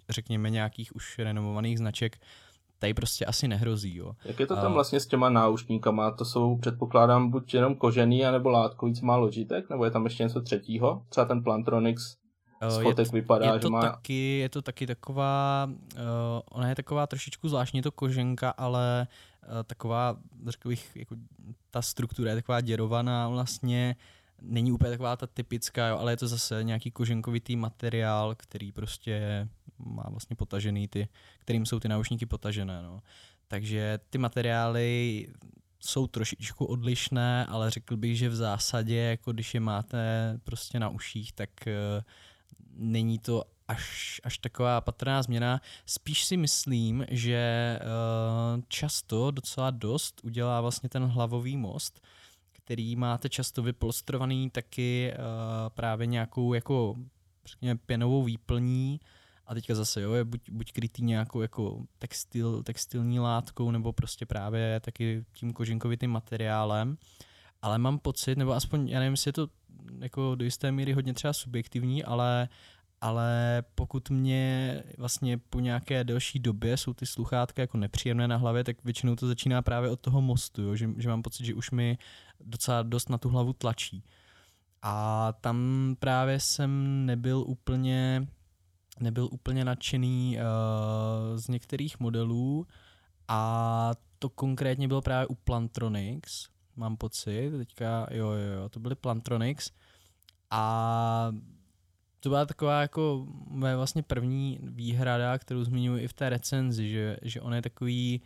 řekněme 0.09 0.49
nějakých 0.49 0.95
už 0.95 1.19
renomovaných 1.19 1.77
značek 1.77 2.17
tady 2.79 2.93
prostě 2.93 3.25
asi 3.25 3.47
nehrozí. 3.47 3.95
Jo. 3.95 4.13
Jak 4.25 4.39
je 4.39 4.47
to 4.47 4.55
tam 4.55 4.73
vlastně 4.73 4.99
s 4.99 5.07
těma 5.07 5.29
náušníkama? 5.29 6.11
To 6.11 6.25
jsou, 6.25 6.57
předpokládám, 6.57 7.29
buď 7.29 7.53
jenom 7.53 7.75
kožený, 7.75 8.25
anebo 8.25 8.49
látkový, 8.49 8.93
co 8.93 9.05
má 9.05 9.15
Logitech, 9.15 9.69
nebo 9.69 9.85
je 9.85 9.91
tam 9.91 10.03
ještě 10.03 10.23
něco 10.23 10.41
třetího? 10.41 11.05
Třeba 11.09 11.25
ten 11.25 11.43
Plantronix 11.43 12.17
z 12.69 12.83
fotek 12.83 13.07
je, 13.07 13.11
vypadá, 13.11 13.53
je 13.53 13.59
to 13.59 13.67
že 13.67 13.71
má... 13.71 13.81
Taky, 13.81 14.37
je 14.37 14.49
to 14.49 14.61
taky 14.61 14.87
taková, 14.87 15.69
uh, 15.95 16.01
ona 16.51 16.69
je 16.69 16.75
taková 16.75 17.07
trošičku 17.07 17.49
zvláštní 17.49 17.81
to 17.81 17.91
koženka, 17.91 18.49
ale 18.49 19.07
uh, 19.47 19.63
taková, 19.63 20.17
řekl 20.47 20.69
bych, 20.69 20.95
jako 20.95 21.15
ta 21.71 21.81
struktura 21.81 22.29
je 22.29 22.35
taková 22.35 22.61
děrovaná 22.61 23.29
vlastně, 23.29 23.95
není 24.41 24.71
úplně 24.71 24.91
taková 24.91 25.15
ta 25.15 25.27
typická, 25.27 25.87
jo, 25.87 25.97
ale 25.97 26.11
je 26.11 26.17
to 26.17 26.27
zase 26.27 26.63
nějaký 26.63 26.91
koženkovitý 26.91 27.55
materiál, 27.55 28.35
který 28.35 28.71
prostě 28.71 29.47
má 29.79 30.05
vlastně 30.09 30.35
potažený 30.35 30.87
ty, 30.87 31.07
kterým 31.39 31.65
jsou 31.65 31.79
ty 31.79 31.87
náušníky 31.87 32.25
potažené. 32.25 32.81
No. 32.81 33.01
Takže 33.47 33.99
ty 34.09 34.17
materiály 34.17 35.27
jsou 35.79 36.07
trošičku 36.07 36.65
odlišné, 36.65 37.45
ale 37.45 37.69
řekl 37.69 37.97
bych, 37.97 38.17
že 38.17 38.29
v 38.29 38.35
zásadě, 38.35 38.95
jako 38.95 39.31
když 39.31 39.53
je 39.53 39.59
máte 39.59 40.33
prostě 40.43 40.79
na 40.79 40.89
uších, 40.89 41.33
tak 41.33 41.49
uh, 41.67 42.03
není 42.75 43.19
to 43.19 43.43
až, 43.67 44.21
až 44.23 44.37
taková 44.37 44.81
patrná 44.81 45.23
změna. 45.23 45.61
Spíš 45.85 46.25
si 46.25 46.37
myslím, 46.37 47.05
že 47.09 47.79
uh, 47.81 48.61
často 48.67 49.31
docela 49.31 49.71
dost 49.71 50.21
udělá 50.23 50.61
vlastně 50.61 50.89
ten 50.89 51.03
hlavový 51.05 51.57
most, 51.57 52.01
který 52.67 52.95
máte 52.95 53.29
často 53.29 53.63
vyplostrovaný 53.63 54.49
taky 54.49 55.13
uh, 55.13 55.23
právě 55.69 56.07
nějakou 56.07 56.53
jako 56.53 56.95
řekněme 57.45 57.79
pěnovou 57.85 58.23
výplní. 58.23 58.99
A 59.45 59.53
teďka 59.53 59.75
zase 59.75 60.01
jo, 60.01 60.13
je 60.13 60.23
buď, 60.23 60.49
buď 60.49 60.71
krytý 60.71 61.03
nějakou 61.03 61.41
jako 61.41 61.83
textil, 61.99 62.63
textilní 62.63 63.19
látkou 63.19 63.71
nebo 63.71 63.93
prostě 63.93 64.25
právě 64.25 64.79
taky 64.79 65.25
tím 65.33 65.53
kožinkovitým 65.53 66.11
materiálem, 66.11 66.97
ale 67.61 67.77
mám 67.77 67.99
pocit, 67.99 68.37
nebo 68.37 68.51
aspoň, 68.51 68.89
já 68.89 68.99
nevím, 68.99 69.13
jestli 69.13 69.29
je 69.29 69.33
to 69.33 69.47
jako 69.99 70.35
do 70.35 70.45
jisté 70.45 70.71
míry 70.71 70.93
hodně 70.93 71.13
třeba 71.13 71.33
subjektivní, 71.33 72.03
ale 72.03 72.49
ale 73.01 73.63
pokud 73.75 74.09
mě 74.09 74.83
vlastně 74.97 75.37
po 75.37 75.59
nějaké 75.59 76.03
delší 76.03 76.39
době 76.39 76.77
jsou 76.77 76.93
ty 76.93 77.05
sluchátka 77.05 77.61
jako 77.61 77.77
nepříjemné 77.77 78.27
na 78.27 78.37
hlavě, 78.37 78.63
tak 78.63 78.83
většinou 78.83 79.15
to 79.15 79.27
začíná 79.27 79.61
právě 79.61 79.89
od 79.89 79.99
toho 79.99 80.21
mostu, 80.21 80.61
jo? 80.61 80.75
Že, 80.75 80.89
že 80.97 81.09
mám 81.09 81.21
pocit, 81.21 81.45
že 81.45 81.53
už 81.53 81.71
mi 81.71 81.97
docela 82.39 82.83
dost 82.83 83.09
na 83.09 83.17
tu 83.17 83.29
hlavu 83.29 83.53
tlačí. 83.53 84.03
A 84.81 85.33
tam 85.41 85.95
právě 85.99 86.39
jsem 86.39 87.05
nebyl 87.05 87.43
úplně 87.47 88.27
nebyl 88.99 89.29
úplně 89.31 89.65
nadšený 89.65 90.37
uh, 90.37 91.37
z 91.37 91.47
některých 91.47 91.99
modelů 91.99 92.67
a 93.27 93.91
to 94.19 94.29
konkrétně 94.29 94.87
bylo 94.87 95.01
právě 95.01 95.27
u 95.27 95.35
Plantronics, 95.35 96.49
mám 96.75 96.97
pocit, 96.97 97.51
teďka 97.57 98.07
jo, 98.11 98.31
jo, 98.31 98.53
jo, 98.61 98.69
to 98.69 98.79
byly 98.79 98.95
Plantronics 98.95 99.71
a 100.51 101.31
to 102.19 102.29
byla 102.29 102.45
taková 102.45 102.81
jako 102.81 103.27
moje 103.47 103.75
vlastně 103.75 104.03
první 104.03 104.59
výhrada, 104.61 105.37
kterou 105.37 105.63
zmiňuji 105.63 106.03
i 106.03 106.07
v 106.07 106.13
té 106.13 106.29
recenzi, 106.29 106.89
že, 106.89 107.17
že 107.21 107.41
on 107.41 107.53
je 107.53 107.61
takový, 107.61 108.21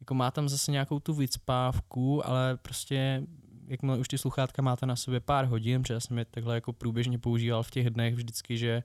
jako 0.00 0.14
má 0.14 0.30
tam 0.30 0.48
zase 0.48 0.72
nějakou 0.72 0.98
tu 0.98 1.14
vycpávku, 1.14 2.26
ale 2.26 2.56
prostě 2.56 3.22
jakmile 3.66 3.98
už 3.98 4.08
ty 4.08 4.18
sluchátka 4.18 4.62
máte 4.62 4.86
na 4.86 4.96
sobě 4.96 5.20
pár 5.20 5.44
hodin, 5.44 5.82
protože 5.82 5.94
já 5.94 6.00
jsem 6.00 6.18
je 6.18 6.24
takhle 6.24 6.54
jako 6.54 6.72
průběžně 6.72 7.18
používal 7.18 7.62
v 7.62 7.70
těch 7.70 7.90
dnech 7.90 8.14
vždycky, 8.14 8.58
že 8.58 8.82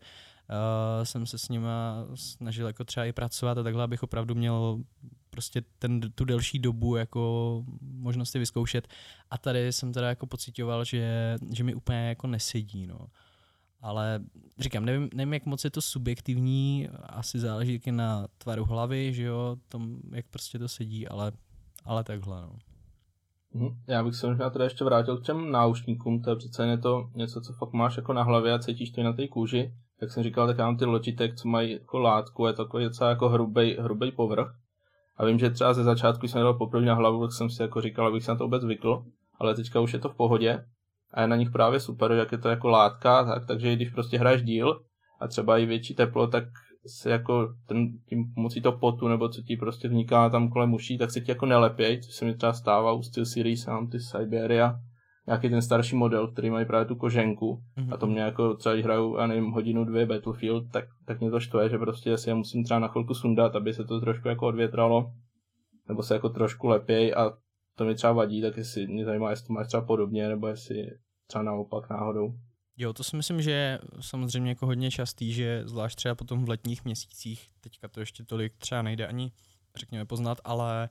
uh, 0.49 1.03
jsem 1.03 1.25
se 1.25 1.37
s 1.37 1.49
nima 1.49 2.05
snažil 2.15 2.67
jako 2.67 2.83
třeba 2.83 3.05
i 3.05 3.13
pracovat 3.13 3.57
a 3.57 3.63
takhle, 3.63 3.83
abych 3.83 4.03
opravdu 4.03 4.35
měl 4.35 4.83
prostě 5.29 5.63
ten, 5.79 6.01
tu 6.01 6.25
delší 6.25 6.59
dobu 6.59 6.95
jako 6.95 7.63
možnosti 7.81 8.39
vyzkoušet. 8.39 8.87
A 9.29 9.37
tady 9.37 9.73
jsem 9.73 9.93
teda 9.93 10.09
jako 10.09 10.25
pocitoval, 10.25 10.85
že, 10.85 11.35
že 11.53 11.63
mi 11.63 11.75
úplně 11.75 12.07
jako 12.07 12.27
nesedí, 12.27 12.87
no. 12.87 13.07
Ale 13.83 14.19
říkám, 14.59 14.85
nevím, 14.85 15.09
nevím, 15.13 15.33
jak 15.33 15.45
moc 15.45 15.63
je 15.63 15.69
to 15.69 15.81
subjektivní, 15.81 16.89
asi 17.03 17.39
záleží 17.39 17.79
taky 17.79 17.91
na 17.91 18.27
tvaru 18.37 18.65
hlavy, 18.65 19.13
že 19.13 19.23
jo, 19.23 19.57
tom, 19.69 19.97
jak 20.11 20.25
prostě 20.25 20.59
to 20.59 20.67
sedí, 20.67 21.07
ale, 21.07 21.31
ale 21.85 22.03
takhle, 22.03 22.41
no. 22.41 22.55
Mhm. 23.53 23.77
Já 23.87 24.03
bych 24.03 24.15
se 24.15 24.27
možná 24.27 24.49
teda 24.49 24.63
ještě 24.63 24.83
vrátil 24.83 25.17
k 25.17 25.25
těm 25.25 25.51
náušníkům, 25.51 26.21
to 26.21 26.29
je 26.29 26.35
přece 26.35 26.67
je 26.67 26.77
to 26.77 27.09
něco, 27.15 27.41
co 27.41 27.53
fakt 27.53 27.73
máš 27.73 27.97
jako 27.97 28.13
na 28.13 28.23
hlavě 28.23 28.53
a 28.53 28.59
cítíš 28.59 28.91
to 28.91 29.01
i 29.01 29.03
na 29.03 29.13
té 29.13 29.27
kůži. 29.27 29.73
Jak 30.01 30.11
jsem 30.11 30.23
říkal, 30.23 30.47
tak 30.47 30.57
já 30.57 30.65
mám 30.65 30.77
ty 30.77 30.85
Logitech, 30.85 31.35
co 31.35 31.47
mají 31.47 31.71
jako 31.71 31.99
látku, 31.99 32.47
je 32.47 32.53
to 32.53 32.65
takový 32.65 32.83
docela 32.83 33.09
jako 33.09 33.29
hrubý, 33.29 33.77
hrubý 33.79 34.11
povrch. 34.11 34.55
A 35.17 35.25
vím, 35.25 35.39
že 35.39 35.49
třeba 35.49 35.73
ze 35.73 35.83
začátku, 35.83 36.27
jsem 36.27 36.41
dal 36.41 36.53
poprvé 36.53 36.85
na 36.85 36.93
hlavu, 36.93 37.21
tak 37.21 37.33
jsem 37.33 37.49
si 37.49 37.61
jako 37.61 37.81
říkal, 37.81 38.07
abych 38.07 38.23
se 38.23 38.31
na 38.31 38.37
to 38.37 38.43
vůbec 38.43 38.61
zvykl, 38.61 39.05
ale 39.39 39.55
teďka 39.55 39.79
už 39.79 39.93
je 39.93 39.99
to 39.99 40.09
v 40.09 40.15
pohodě 40.15 40.65
a 41.13 41.21
je 41.21 41.27
na 41.27 41.35
nich 41.35 41.51
právě 41.51 41.79
super, 41.79 42.11
jak 42.11 42.31
je 42.31 42.37
to 42.37 42.49
jako 42.49 42.67
látka, 42.67 43.25
tak, 43.25 43.45
takže 43.45 43.75
když 43.75 43.89
prostě 43.89 44.17
hraješ 44.17 44.41
díl 44.43 44.81
a 45.21 45.27
třeba 45.27 45.57
i 45.57 45.65
větší 45.65 45.95
teplo, 45.95 46.27
tak 46.27 46.43
se 46.87 47.09
jako 47.09 47.53
ten, 47.67 47.87
tím 48.09 48.33
pomocí 48.35 48.61
toho 48.61 48.77
potu, 48.77 49.07
nebo 49.07 49.29
co 49.29 49.41
ti 49.41 49.57
prostě 49.57 49.87
vzniká 49.87 50.29
tam 50.29 50.49
kolem 50.49 50.73
uší, 50.73 50.97
tak 50.97 51.11
se 51.11 51.21
ti 51.21 51.31
jako 51.31 51.45
nelepěj, 51.45 52.01
což 52.01 52.13
se 52.13 52.25
mi 52.25 52.35
třeba 52.35 52.53
stává 52.53 52.93
u 52.93 53.01
Steel 53.01 53.25
Series, 53.25 53.65
mám 53.65 53.89
ty 53.89 53.99
Siberia, 53.99 54.79
nějaký 55.27 55.49
ten 55.49 55.61
starší 55.61 55.95
model, 55.95 56.27
který 56.27 56.49
mají 56.49 56.65
právě 56.65 56.85
tu 56.85 56.95
koženku 56.95 57.61
mm-hmm. 57.77 57.93
a 57.93 57.97
to 57.97 58.07
mě 58.07 58.21
jako 58.21 58.53
třeba 58.53 58.75
když 58.75 58.85
hraju, 58.85 59.17
já 59.17 59.27
nevím, 59.27 59.51
hodinu, 59.51 59.85
dvě 59.85 60.05
Battlefield, 60.05 60.71
tak, 60.71 60.85
tak 61.05 61.19
mě 61.19 61.31
to 61.31 61.39
štve, 61.39 61.69
že 61.69 61.77
prostě 61.77 62.17
si 62.17 62.29
je 62.29 62.33
musím 62.33 62.63
třeba 62.63 62.79
na 62.79 62.87
chvilku 62.87 63.13
sundat, 63.13 63.55
aby 63.55 63.73
se 63.73 63.83
to 63.83 63.99
trošku 63.99 64.27
jako 64.27 64.47
odvětralo, 64.47 65.11
nebo 65.87 66.03
se 66.03 66.13
jako 66.13 66.29
trošku 66.29 66.67
lepěj 66.67 67.13
a 67.17 67.31
to 67.75 67.85
mi 67.85 67.95
třeba 67.95 68.13
vadí, 68.13 68.41
tak 68.41 68.57
jestli 68.57 68.87
mě 68.87 69.05
zajímá, 69.05 69.29
jestli 69.29 69.47
to 69.47 69.53
máš 69.53 69.67
třeba 69.67 69.85
podobně, 69.85 70.29
nebo 70.29 70.47
jestli 70.47 70.87
třeba 71.27 71.43
naopak 71.43 71.89
náhodou. 71.89 72.33
Jo, 72.77 72.93
to 72.93 73.03
si 73.03 73.15
myslím, 73.15 73.41
že 73.41 73.51
je 73.51 73.79
samozřejmě 73.99 74.51
jako 74.51 74.65
hodně 74.65 74.91
častý, 74.91 75.33
že 75.33 75.63
zvlášť 75.65 75.95
třeba 75.95 76.15
potom 76.15 76.45
v 76.45 76.49
letních 76.49 76.85
měsících, 76.85 77.49
teďka 77.61 77.87
to 77.87 77.99
ještě 77.99 78.23
tolik 78.23 78.53
třeba 78.57 78.81
nejde 78.81 79.07
ani, 79.07 79.31
řekněme, 79.75 80.05
poznat, 80.05 80.37
ale 80.43 80.89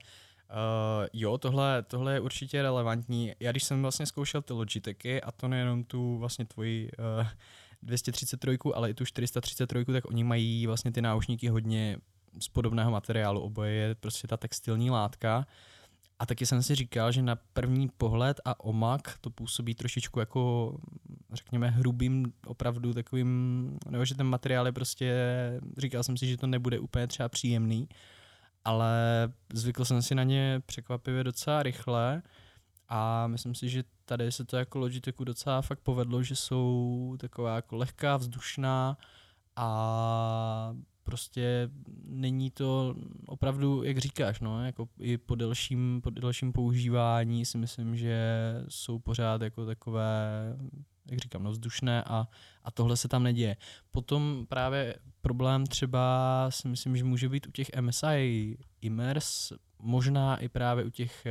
uh, 0.50 1.06
jo, 1.12 1.38
tohle, 1.38 1.82
tohle 1.82 2.14
je 2.14 2.20
určitě 2.20 2.62
relevantní. 2.62 3.33
Já 3.40 3.50
když 3.50 3.64
jsem 3.64 3.83
vlastně 3.83 4.07
zkoušel 4.07 4.42
ty 4.42 4.52
Logitechy, 4.52 5.22
a 5.22 5.33
to 5.33 5.48
nejenom 5.48 5.85
tu 5.85 6.18
vlastně 6.18 6.44
tvoji 6.44 6.90
uh, 7.20 7.26
233, 7.83 8.59
ale 8.74 8.90
i 8.90 8.94
tu 8.94 9.04
433, 9.04 9.92
tak 9.92 10.04
oni 10.04 10.24
mají 10.24 10.66
vlastně 10.66 10.92
ty 10.92 11.02
náušníky 11.02 11.48
hodně 11.48 11.96
z 12.40 12.48
podobného 12.48 12.90
materiálu. 12.90 13.40
Oboje 13.40 13.72
je 13.72 13.94
prostě 13.94 14.28
ta 14.28 14.37
textilní 14.37 14.90
látka. 14.90 15.46
A 16.18 16.27
taky 16.27 16.46
jsem 16.46 16.62
si 16.62 16.75
říkal, 16.75 17.12
že 17.12 17.22
na 17.22 17.37
první 17.37 17.88
pohled 17.88 18.40
a 18.44 18.61
omak 18.61 19.18
to 19.20 19.31
působí 19.31 19.75
trošičku 19.75 20.20
jako, 20.20 20.75
řekněme, 21.33 21.70
hrubým, 21.70 22.33
opravdu 22.46 22.94
takovým, 22.94 23.79
nebo 23.90 24.05
že 24.05 24.14
ten 24.14 24.27
materiál 24.27 24.66
je 24.66 24.72
prostě, 24.72 25.14
říkal 25.79 26.03
jsem 26.03 26.16
si, 26.16 26.27
že 26.27 26.37
to 26.37 26.46
nebude 26.46 26.79
úplně 26.79 27.07
třeba 27.07 27.29
příjemný, 27.29 27.88
ale 28.64 28.92
zvykl 29.53 29.85
jsem 29.85 30.03
si 30.03 30.14
na 30.14 30.22
ně 30.22 30.62
překvapivě 30.66 31.25
docela 31.25 31.62
rychle 31.62 32.22
a 32.88 33.27
myslím 33.27 33.55
si, 33.55 33.68
že 33.68 33.85
tady 34.05 34.33
se 34.33 34.44
to 34.44 34.57
jako 34.57 34.79
Logitechu 34.79 35.25
docela 35.25 35.62
fakt 35.62 35.81
povedlo, 35.81 36.22
že 36.22 36.37
jsou 36.37 37.16
taková 37.20 37.57
jako 37.57 37.77
lehká, 37.77 38.16
vzdušná 38.16 38.98
a 39.57 40.77
prostě 41.04 41.70
není 42.04 42.50
to 42.50 42.94
opravdu, 43.26 43.82
jak 43.82 43.98
říkáš, 43.98 44.40
no, 44.40 44.66
jako 44.66 44.88
i 45.00 45.18
po 45.18 45.34
delším, 45.34 46.00
po 46.02 46.10
delším 46.10 46.52
používání 46.52 47.44
si 47.44 47.58
myslím, 47.58 47.96
že 47.96 48.24
jsou 48.68 48.98
pořád 48.98 49.42
jako 49.42 49.66
takové, 49.66 50.30
jak 51.10 51.18
říkám, 51.18 51.42
no, 51.42 51.50
vzdušné 51.50 52.04
a, 52.04 52.28
a 52.64 52.70
tohle 52.70 52.96
se 52.96 53.08
tam 53.08 53.22
neděje. 53.22 53.56
Potom 53.90 54.46
právě 54.48 54.94
problém 55.20 55.66
třeba 55.66 56.46
si 56.50 56.68
myslím, 56.68 56.96
že 56.96 57.04
může 57.04 57.28
být 57.28 57.46
u 57.46 57.50
těch 57.50 57.70
MSI 57.80 58.58
Immers, 58.80 59.52
možná 59.78 60.36
i 60.36 60.48
právě 60.48 60.84
u 60.84 60.90
těch 60.90 61.26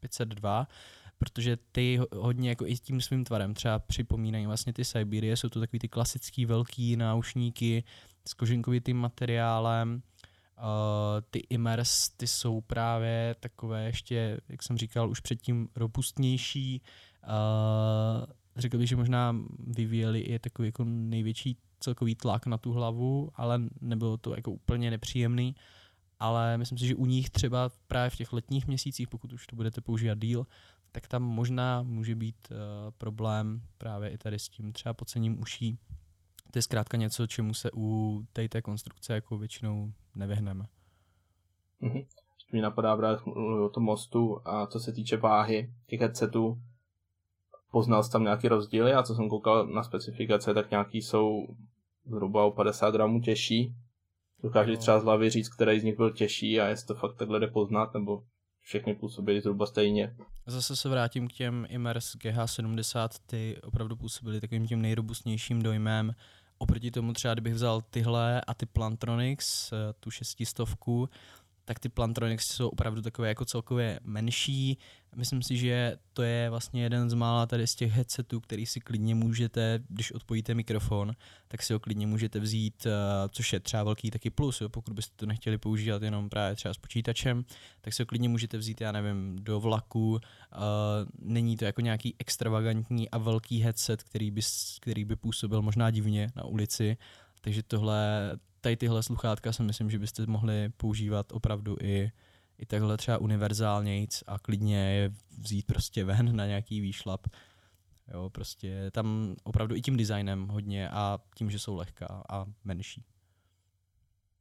502, 0.00 0.66
eh, 0.70 0.74
protože 1.18 1.58
ty 1.72 2.00
hodně 2.16 2.48
jako 2.48 2.66
i 2.66 2.74
tím 2.74 3.00
svým 3.00 3.24
tvarem 3.24 3.54
třeba 3.54 3.78
připomínají 3.78 4.46
vlastně 4.46 4.72
ty 4.72 4.84
Siberie, 4.84 5.36
jsou 5.36 5.48
to 5.48 5.60
takový 5.60 5.78
ty 5.78 5.88
klasický 5.88 6.46
velký 6.46 6.96
náušníky, 6.96 7.84
s 8.28 8.34
kožinkovitým 8.34 8.96
materiálem. 8.96 10.02
Uh, 10.58 10.64
ty 11.30 11.38
Immers, 11.38 12.08
ty 12.08 12.26
jsou 12.26 12.60
právě 12.60 13.36
takové 13.40 13.84
ještě, 13.84 14.40
jak 14.48 14.62
jsem 14.62 14.78
říkal, 14.78 15.10
už 15.10 15.20
předtím 15.20 15.68
robustnější. 15.76 16.82
Uh, 17.22 18.26
řekl 18.56 18.78
bych, 18.78 18.88
že 18.88 18.96
možná 18.96 19.36
vyvíjeli 19.58 20.20
i 20.20 20.38
takový 20.38 20.68
jako 20.68 20.84
největší 20.84 21.56
celkový 21.80 22.14
tlak 22.14 22.46
na 22.46 22.58
tu 22.58 22.72
hlavu, 22.72 23.30
ale 23.34 23.60
nebylo 23.80 24.16
to 24.16 24.36
jako 24.36 24.50
úplně 24.50 24.90
nepříjemný. 24.90 25.54
Ale 26.20 26.58
myslím 26.58 26.78
si, 26.78 26.86
že 26.86 26.94
u 26.94 27.06
nich 27.06 27.30
třeba 27.30 27.70
právě 27.86 28.10
v 28.10 28.16
těch 28.16 28.32
letních 28.32 28.66
měsících, 28.66 29.08
pokud 29.08 29.32
už 29.32 29.46
to 29.46 29.56
budete 29.56 29.80
používat 29.80 30.18
díl, 30.18 30.46
tak 30.92 31.08
tam 31.08 31.22
možná 31.22 31.82
může 31.82 32.14
být 32.14 32.36
uh, 32.50 32.56
problém 32.98 33.62
právě 33.78 34.10
i 34.10 34.18
tady 34.18 34.38
s 34.38 34.48
tím 34.48 34.72
třeba 34.72 34.94
pocením 34.94 35.40
uší, 35.40 35.78
to 36.52 36.58
je 36.58 36.62
zkrátka 36.62 36.96
něco, 36.96 37.26
čemu 37.26 37.54
se 37.54 37.70
u 37.74 38.20
té, 38.32 38.48
té 38.48 38.62
konstrukce 38.62 39.14
jako 39.14 39.38
většinou 39.38 39.92
nevyhneme. 40.14 40.64
Mm-hmm. 41.82 42.06
Mi 42.52 42.60
napadá 42.60 42.96
právě 42.96 43.18
o 43.64 43.68
tom 43.68 43.82
mostu 43.82 44.40
a 44.44 44.66
co 44.66 44.80
se 44.80 44.92
týče 44.92 45.16
váhy 45.16 45.72
těch 45.86 46.00
headsetů, 46.00 46.62
poznal 47.70 48.02
jsi 48.02 48.10
tam 48.10 48.22
nějaký 48.22 48.48
rozdíly 48.48 48.92
a 48.92 49.02
co 49.02 49.14
jsem 49.14 49.28
koukal 49.28 49.66
na 49.66 49.82
specifikace, 49.82 50.54
tak 50.54 50.70
nějaký 50.70 51.02
jsou 51.02 51.46
zhruba 52.06 52.44
o 52.44 52.50
50 52.50 52.90
gramů 52.90 53.20
těžší. 53.20 53.74
Dokážeš 54.42 54.78
třeba 54.78 55.00
z 55.00 55.04
hlavy 55.04 55.30
říct, 55.30 55.48
který 55.48 55.80
z 55.80 55.84
nich 55.84 55.96
byl 55.96 56.10
těžší 56.10 56.60
a 56.60 56.66
jestli 56.66 56.86
to 56.86 56.94
fakt 56.94 57.16
takhle 57.16 57.40
jde 57.40 57.46
poznat, 57.46 57.94
nebo 57.94 58.24
všechny 58.60 58.94
působily 58.94 59.40
zhruba 59.40 59.66
stejně. 59.66 60.16
Zase 60.46 60.76
se 60.76 60.88
vrátím 60.88 61.28
k 61.28 61.32
těm 61.32 61.66
Immers 61.68 62.16
GH70, 62.16 63.08
ty 63.26 63.56
opravdu 63.62 63.96
působily 63.96 64.40
takovým 64.40 64.66
tím 64.66 64.82
nejrobustnějším 64.82 65.62
dojmem 65.62 66.14
oproti 66.62 66.90
tomu 66.90 67.12
třeba, 67.12 67.34
kdybych 67.34 67.54
vzal 67.54 67.82
tyhle 67.90 68.40
a 68.40 68.54
ty 68.54 68.66
Plantronics, 68.66 69.72
eh, 69.72 69.76
tu 70.00 70.10
šestistovku, 70.10 71.08
tak 71.64 71.78
ty 71.78 71.88
Plantronics 71.88 72.46
jsou 72.46 72.68
opravdu 72.68 73.02
takové 73.02 73.28
jako 73.28 73.44
celkově 73.44 74.00
menší. 74.02 74.78
Myslím 75.16 75.42
si, 75.42 75.56
že 75.56 75.96
to 76.12 76.22
je 76.22 76.50
vlastně 76.50 76.82
jeden 76.82 77.10
z 77.10 77.14
mála 77.14 77.46
tady 77.46 77.66
z 77.66 77.74
těch 77.74 77.92
headsetů, 77.92 78.40
který 78.40 78.66
si 78.66 78.80
klidně 78.80 79.14
můžete, 79.14 79.80
když 79.88 80.12
odpojíte 80.12 80.54
mikrofon, 80.54 81.12
tak 81.48 81.62
si 81.62 81.72
ho 81.72 81.80
klidně 81.80 82.06
můžete 82.06 82.40
vzít, 82.40 82.86
eh, 82.86 82.90
což 83.28 83.52
je 83.52 83.60
třeba 83.60 83.84
velký 83.84 84.10
taky 84.10 84.30
plus, 84.30 84.60
jo, 84.60 84.68
pokud 84.68 84.94
byste 84.94 85.12
to 85.16 85.26
nechtěli 85.26 85.58
používat 85.58 86.02
jenom 86.02 86.28
právě 86.28 86.56
třeba 86.56 86.74
s 86.74 86.78
počítačem, 86.78 87.44
tak 87.80 87.94
si 87.94 88.02
ho 88.02 88.06
klidně 88.06 88.28
můžete 88.28 88.58
vzít, 88.58 88.80
já 88.80 88.92
nevím, 88.92 89.36
do 89.40 89.60
vlaku. 89.60 90.10
Uh, 90.12 90.18
není 91.18 91.56
to 91.56 91.64
jako 91.64 91.80
nějaký 91.80 92.14
extravagantní 92.18 93.10
a 93.10 93.18
velký 93.18 93.60
headset, 93.60 94.02
který 94.02 94.30
by, 94.30 94.40
který 94.80 95.04
by 95.04 95.16
působil 95.16 95.62
možná 95.62 95.90
divně 95.90 96.32
na 96.36 96.44
ulici, 96.44 96.96
takže 97.40 97.62
tohle 97.62 98.32
tady 98.62 98.76
tyhle 98.76 99.02
sluchátka 99.02 99.52
si 99.52 99.62
myslím, 99.62 99.90
že 99.90 99.98
byste 99.98 100.26
mohli 100.26 100.68
používat 100.76 101.32
opravdu 101.32 101.76
i, 101.80 102.12
i 102.58 102.66
takhle 102.66 102.96
třeba 102.96 103.18
univerzálnějc 103.18 104.22
a 104.26 104.38
klidně 104.38 104.76
je 104.76 105.12
vzít 105.38 105.66
prostě 105.66 106.04
ven 106.04 106.36
na 106.36 106.46
nějaký 106.46 106.80
výšlap 106.80 107.26
Jo, 108.08 108.30
prostě 108.30 108.90
tam 108.90 109.34
opravdu 109.44 109.74
i 109.74 109.82
tím 109.82 109.96
designem 109.96 110.48
hodně 110.48 110.90
a 110.90 111.18
tím, 111.34 111.50
že 111.50 111.58
jsou 111.58 111.76
lehká 111.76 112.24
a 112.28 112.46
menší. 112.64 113.04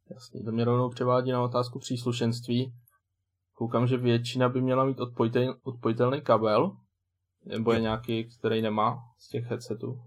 Jasně, 0.10 0.44
to 0.44 0.52
mě 0.52 0.66
rovnou 0.66 0.90
převádí 0.90 1.32
na 1.32 1.44
otázku 1.44 1.80
příslušenství. 1.80 2.74
Koukám, 3.54 3.88
že 3.88 3.98
většina 3.98 4.50
by 4.50 4.62
měla 4.62 4.86
mít 4.86 5.00
odpojitel, 5.00 5.56
odpojitelný 5.64 6.22
kabel, 6.22 6.78
nebo 7.46 7.74
je 7.74 7.82
nějaký, 7.82 8.24
který 8.24 8.62
nemá 8.62 9.12
z 9.18 9.28
těch 9.28 9.46
headsetů? 9.46 10.02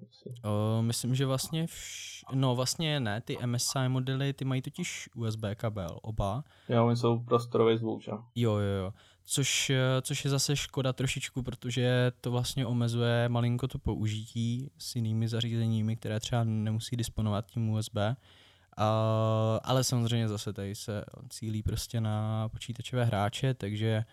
O, 0.44 0.82
myslím, 0.82 1.14
že 1.14 1.26
vlastně, 1.26 1.66
vš... 1.66 2.24
no 2.32 2.54
vlastně 2.54 3.00
ne, 3.00 3.20
ty 3.20 3.38
MSI 3.46 3.88
modely, 3.88 4.32
ty 4.32 4.44
mají 4.44 4.62
totiž 4.62 5.08
USB 5.14 5.44
kabel, 5.56 5.98
oba. 6.02 6.44
Jo, 6.68 6.86
oni 6.86 6.96
jsou 6.96 7.18
prostorový 7.18 7.78
zvuk, 7.78 8.02
že? 8.02 8.10
Jo, 8.34 8.52
jo, 8.52 8.84
jo. 8.84 8.92
Což, 9.26 9.72
což 10.02 10.24
je 10.24 10.30
zase 10.30 10.56
škoda 10.56 10.92
trošičku, 10.92 11.42
protože 11.42 12.12
to 12.20 12.30
vlastně 12.30 12.66
omezuje 12.66 13.28
malinko 13.28 13.68
to 13.68 13.78
použití 13.78 14.70
s 14.78 14.96
jinými 14.96 15.28
zařízeními, 15.28 15.96
které 15.96 16.20
třeba 16.20 16.44
nemusí 16.44 16.96
disponovat 16.96 17.46
tím 17.46 17.70
USB. 17.70 17.96
Uh, 17.96 19.58
ale 19.62 19.84
samozřejmě 19.84 20.28
zase 20.28 20.52
tady 20.52 20.74
se 20.74 21.04
cílí 21.28 21.62
prostě 21.62 22.00
na 22.00 22.48
počítačové 22.48 23.04
hráče, 23.04 23.54
takže, 23.54 24.04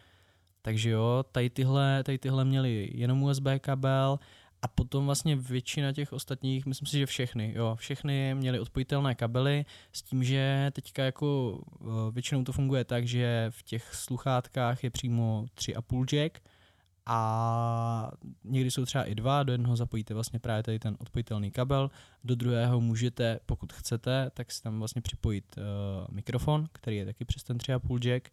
takže 0.62 0.90
jo, 0.90 1.24
tady 1.32 1.50
tyhle, 1.50 2.04
tady 2.04 2.18
tyhle 2.18 2.46
měli 2.46 2.90
jenom 2.94 3.24
USB 3.24 3.46
kabel 3.62 4.20
a 4.62 4.68
potom 4.68 5.06
vlastně 5.06 5.36
většina 5.36 5.94
těch 5.94 6.14
ostatních, 6.14 6.66
myslím 6.66 6.86
si, 6.86 6.98
že 6.98 7.06
všechny, 7.06 7.54
jo, 7.56 7.76
všechny 7.76 8.36
měly 8.36 8.60
odpojitelné 8.60 9.16
kabely 9.16 9.66
s 9.94 10.02
tím, 10.02 10.24
že 10.24 10.72
teďka 10.74 11.04
jako 11.04 11.60
většinou 12.12 12.44
to 12.44 12.52
funguje 12.52 12.84
tak, 12.84 13.08
že 13.08 13.46
v 13.50 13.64
těch 13.64 13.96
sluchátkách 13.96 14.84
je 14.84 14.90
přímo 14.90 15.46
3,5 15.56 16.06
jack, 16.06 16.40
a 17.06 18.12
někdy 18.44 18.72
jsou 18.72 18.86
třeba 18.86 19.04
i 19.04 19.16
dva, 19.16 19.44
do 19.44 19.52
jednoho 19.52 19.76
zapojíte 19.76 20.14
vlastně 20.14 20.40
právě 20.40 20.64
tady 20.64 20.80
ten 20.80 20.98
odpojitelný 21.00 21.52
kabel, 21.52 21.92
do 22.24 22.36
druhého 22.36 22.82
můžete, 22.82 23.40
pokud 23.46 23.74
chcete, 23.74 24.32
tak 24.34 24.52
si 24.52 24.64
tam 24.64 24.80
vlastně 24.80 25.02
připojit 25.02 25.56
uh, 25.58 25.64
mikrofon, 26.16 26.68
který 26.72 26.98
je 26.98 27.06
taky 27.06 27.26
přes 27.26 27.44
ten 27.44 27.58
3,5 27.58 28.00
jack 28.00 28.30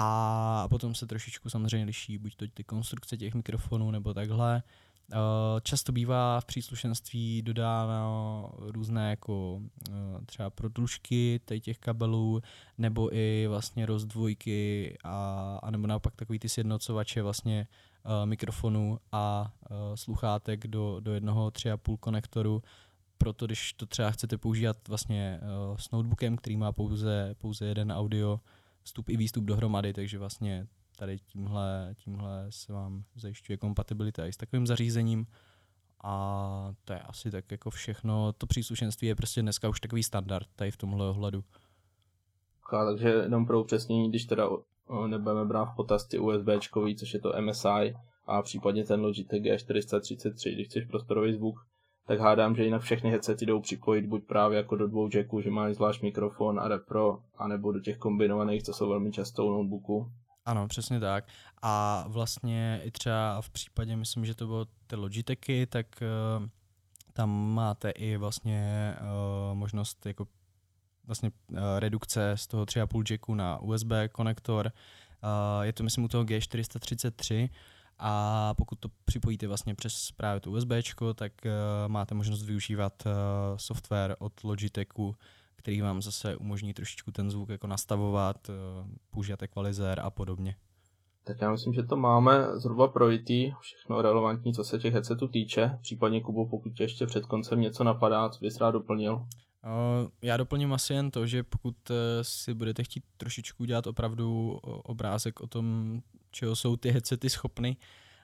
a 0.00 0.66
potom 0.70 0.94
se 0.94 1.06
trošičku 1.06 1.50
samozřejmě 1.50 1.86
liší 1.86 2.18
buď 2.18 2.36
to 2.36 2.44
ty 2.54 2.64
konstrukce 2.64 3.16
těch 3.16 3.34
mikrofonů 3.34 3.90
nebo 3.90 4.14
takhle. 4.14 4.62
Uh, 5.12 5.60
často 5.62 5.92
bývá 5.92 6.40
v 6.40 6.44
příslušenství 6.44 7.42
dodáno 7.42 8.50
různé 8.58 9.10
jako 9.10 9.54
uh, 9.54 9.94
třeba 10.26 10.50
prodlužky 10.50 11.40
těch 11.60 11.78
kabelů, 11.78 12.42
nebo 12.78 13.14
i 13.14 13.46
vlastně 13.48 13.86
rozdvojky 13.86 14.96
a, 15.04 15.58
a 15.62 15.70
nebo 15.70 15.86
naopak 15.86 16.16
takový 16.16 16.38
ty 16.38 16.48
sjednocovače 16.48 17.22
vlastně 17.22 17.68
uh, 18.04 18.26
mikrofonu 18.26 18.98
a 19.12 19.52
sluchátek 19.94 20.66
do, 20.66 21.00
do 21.00 21.14
jednoho 21.14 21.48
3,5 21.48 21.96
konektoru. 21.96 22.62
Proto 23.18 23.46
když 23.46 23.72
to 23.72 23.86
třeba 23.86 24.10
chcete 24.10 24.38
používat 24.38 24.88
vlastně 24.88 25.40
s 25.76 25.90
notebookem, 25.90 26.36
který 26.36 26.56
má 26.56 26.72
pouze, 26.72 27.34
pouze 27.38 27.66
jeden 27.66 27.92
audio 27.92 28.40
vstup 28.88 29.08
i 29.08 29.16
výstup 29.16 29.44
dohromady, 29.44 29.92
takže 29.92 30.18
vlastně 30.18 30.66
tady 30.96 31.18
tímhle, 31.18 31.94
tímhle 32.04 32.46
se 32.50 32.72
vám 32.72 33.04
zajišťuje 33.14 33.56
kompatibilita 33.56 34.26
i 34.26 34.32
s 34.32 34.36
takovým 34.36 34.66
zařízením. 34.66 35.26
A 36.04 36.74
to 36.84 36.92
je 36.92 37.00
asi 37.00 37.30
tak 37.30 37.50
jako 37.50 37.70
všechno. 37.70 38.32
To 38.32 38.46
příslušenství 38.46 39.08
je 39.08 39.14
prostě 39.14 39.42
dneska 39.42 39.68
už 39.68 39.80
takový 39.80 40.02
standard 40.02 40.48
tady 40.56 40.70
v 40.70 40.76
tomhle 40.76 41.08
ohledu. 41.08 41.44
takže 42.70 43.08
jenom 43.08 43.46
pro 43.46 43.60
upřesnění, 43.60 44.08
když 44.08 44.24
teda 44.24 44.48
nebudeme 45.06 45.44
brát 45.44 45.64
v 45.64 45.76
potaz 45.76 46.08
ty 46.08 46.18
USB, 46.18 46.48
což 46.98 47.14
je 47.14 47.20
to 47.20 47.32
MSI 47.40 47.94
a 48.26 48.42
případně 48.42 48.84
ten 48.84 49.00
Logitech 49.00 49.42
G433, 49.42 50.54
když 50.54 50.68
chceš 50.68 50.84
prostorový 50.84 51.32
zvuk, 51.32 51.66
tak 52.08 52.20
hádám, 52.20 52.56
že 52.56 52.64
jinak 52.64 52.82
všechny 52.82 53.10
headsety 53.10 53.46
jdou 53.46 53.60
připojit 53.60 54.06
buď 54.06 54.24
právě 54.24 54.56
jako 54.56 54.76
do 54.76 54.88
dvou 54.88 55.08
jacků, 55.14 55.40
že 55.40 55.50
mají 55.50 55.74
zvlášť 55.74 56.02
mikrofon 56.02 56.60
a 56.60 56.68
repro, 56.68 57.18
anebo 57.38 57.72
do 57.72 57.80
těch 57.80 57.98
kombinovaných, 57.98 58.62
co 58.62 58.72
jsou 58.72 58.88
velmi 58.88 59.12
často 59.12 59.46
u 59.46 59.50
notebooku. 59.50 60.10
Ano, 60.44 60.68
přesně 60.68 61.00
tak. 61.00 61.24
A 61.62 62.04
vlastně 62.08 62.80
i 62.84 62.90
třeba 62.90 63.40
v 63.40 63.50
případě, 63.50 63.96
myslím, 63.96 64.24
že 64.24 64.34
to 64.34 64.46
bylo 64.46 64.66
ty 64.86 64.96
Logitechy, 64.96 65.66
tak 65.66 65.86
uh, 66.40 66.46
tam 67.12 67.54
máte 67.54 67.90
i 67.90 68.16
vlastně 68.16 68.94
uh, 69.00 69.56
možnost 69.58 70.06
jako 70.06 70.26
vlastně 71.06 71.30
uh, 71.50 71.58
redukce 71.78 72.32
z 72.34 72.46
toho 72.46 72.64
3,5 72.64 73.12
jacku 73.12 73.34
na 73.34 73.58
USB 73.58 73.92
konektor. 74.12 74.66
Uh, 74.66 75.64
je 75.64 75.72
to 75.72 75.82
myslím 75.82 76.04
u 76.04 76.08
toho 76.08 76.24
G433 76.24 77.48
a 77.98 78.54
pokud 78.54 78.78
to 78.78 78.88
připojíte 79.04 79.46
vlastně 79.46 79.74
přes 79.74 80.10
právě 80.16 80.40
to 80.40 80.50
USB, 80.50 80.72
tak 81.14 81.32
uh, 81.44 81.50
máte 81.92 82.14
možnost 82.14 82.42
využívat 82.42 82.92
uh, 83.06 83.12
software 83.56 84.16
od 84.18 84.44
Logitechu, 84.44 85.16
který 85.56 85.80
vám 85.80 86.02
zase 86.02 86.36
umožní 86.36 86.74
trošičku 86.74 87.12
ten 87.12 87.30
zvuk 87.30 87.48
jako 87.48 87.66
nastavovat, 87.66 88.48
uh, 88.48 88.54
používat 89.10 89.42
equalizer 89.42 90.00
a 90.00 90.10
podobně. 90.10 90.56
Tak 91.24 91.40
já 91.40 91.50
myslím, 91.50 91.74
že 91.74 91.82
to 91.82 91.96
máme 91.96 92.46
zhruba 92.54 92.88
projitý, 92.88 93.52
všechno 93.60 94.02
relevantní, 94.02 94.54
co 94.54 94.64
se 94.64 94.78
těch 94.78 94.92
headsetů 94.92 95.28
týče. 95.28 95.78
Případně, 95.82 96.20
Kubo, 96.20 96.46
pokud 96.46 96.70
tě 96.70 96.84
ještě 96.84 97.06
před 97.06 97.26
koncem 97.26 97.60
něco 97.60 97.84
napadá, 97.84 98.28
co 98.28 98.40
bys 98.40 98.60
rád 98.60 98.70
doplnil? 98.70 99.26
Já 100.22 100.36
doplním 100.36 100.72
asi 100.72 100.94
jen 100.94 101.10
to, 101.10 101.26
že 101.26 101.42
pokud 101.42 101.76
si 102.22 102.54
budete 102.54 102.84
chtít 102.84 103.04
trošičku 103.16 103.64
dělat 103.64 103.86
opravdu 103.86 104.50
obrázek 104.62 105.40
o 105.40 105.46
tom, 105.46 106.00
čeho 106.30 106.56
jsou 106.56 106.76
ty 106.76 106.90
headsety 106.90 107.30
schopny, 107.30 107.76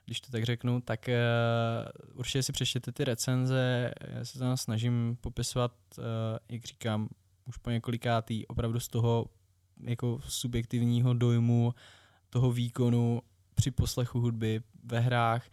když 0.07 0.21
to 0.21 0.33
tak 0.33 0.45
řeknu, 0.45 0.81
tak 0.81 1.09
uh, 1.09 2.19
určitě 2.19 2.43
si 2.43 2.53
přečtěte 2.53 2.93
ty 2.93 3.05
recenze, 3.05 3.91
já 4.01 4.25
se 4.25 4.39
tam 4.39 4.57
snažím 4.57 5.17
popisovat, 5.21 5.73
uh, 5.99 6.05
jak 6.49 6.65
říkám, 6.65 7.09
už 7.47 7.57
po 7.57 7.71
několikátý, 7.71 8.47
opravdu 8.47 8.81
z 8.81 8.89
toho 8.89 9.27
jako 9.81 10.21
subjektivního 10.29 11.15
dojmu, 11.15 11.75
toho 12.31 12.53
výkonu 12.53 13.23
při 13.55 13.71
poslechu 13.71 14.21
hudby 14.21 14.63
ve 14.85 15.01
hrách 15.01 15.47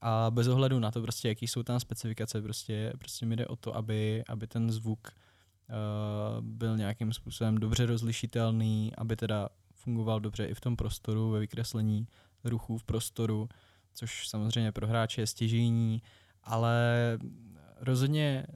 a 0.00 0.30
bez 0.30 0.48
ohledu 0.48 0.78
na 0.78 0.90
to 0.90 1.02
prostě, 1.02 1.28
jaký 1.28 1.46
jsou 1.46 1.62
tam 1.62 1.80
specifikace, 1.80 2.42
prostě, 2.42 2.92
prostě 2.98 3.26
mi 3.26 3.36
jde 3.36 3.46
o 3.46 3.56
to, 3.56 3.76
aby, 3.76 4.24
aby 4.28 4.46
ten 4.46 4.70
zvuk 4.70 5.08
uh, 5.08 6.44
byl 6.44 6.76
nějakým 6.76 7.12
způsobem 7.12 7.58
dobře 7.58 7.86
rozlišitelný, 7.86 8.92
aby 8.98 9.16
teda 9.16 9.48
fungoval 9.88 10.20
dobře 10.20 10.44
i 10.44 10.54
v 10.54 10.60
tom 10.60 10.76
prostoru, 10.76 11.30
ve 11.30 11.40
vykreslení 11.40 12.06
ruchů 12.44 12.78
v 12.78 12.84
prostoru, 12.84 13.48
což 13.94 14.28
samozřejmě 14.28 14.72
pro 14.72 14.86
hráče 14.86 15.20
je 15.20 15.26
stěžení, 15.26 16.02
ale 16.44 17.18
rozhodně 17.80 18.46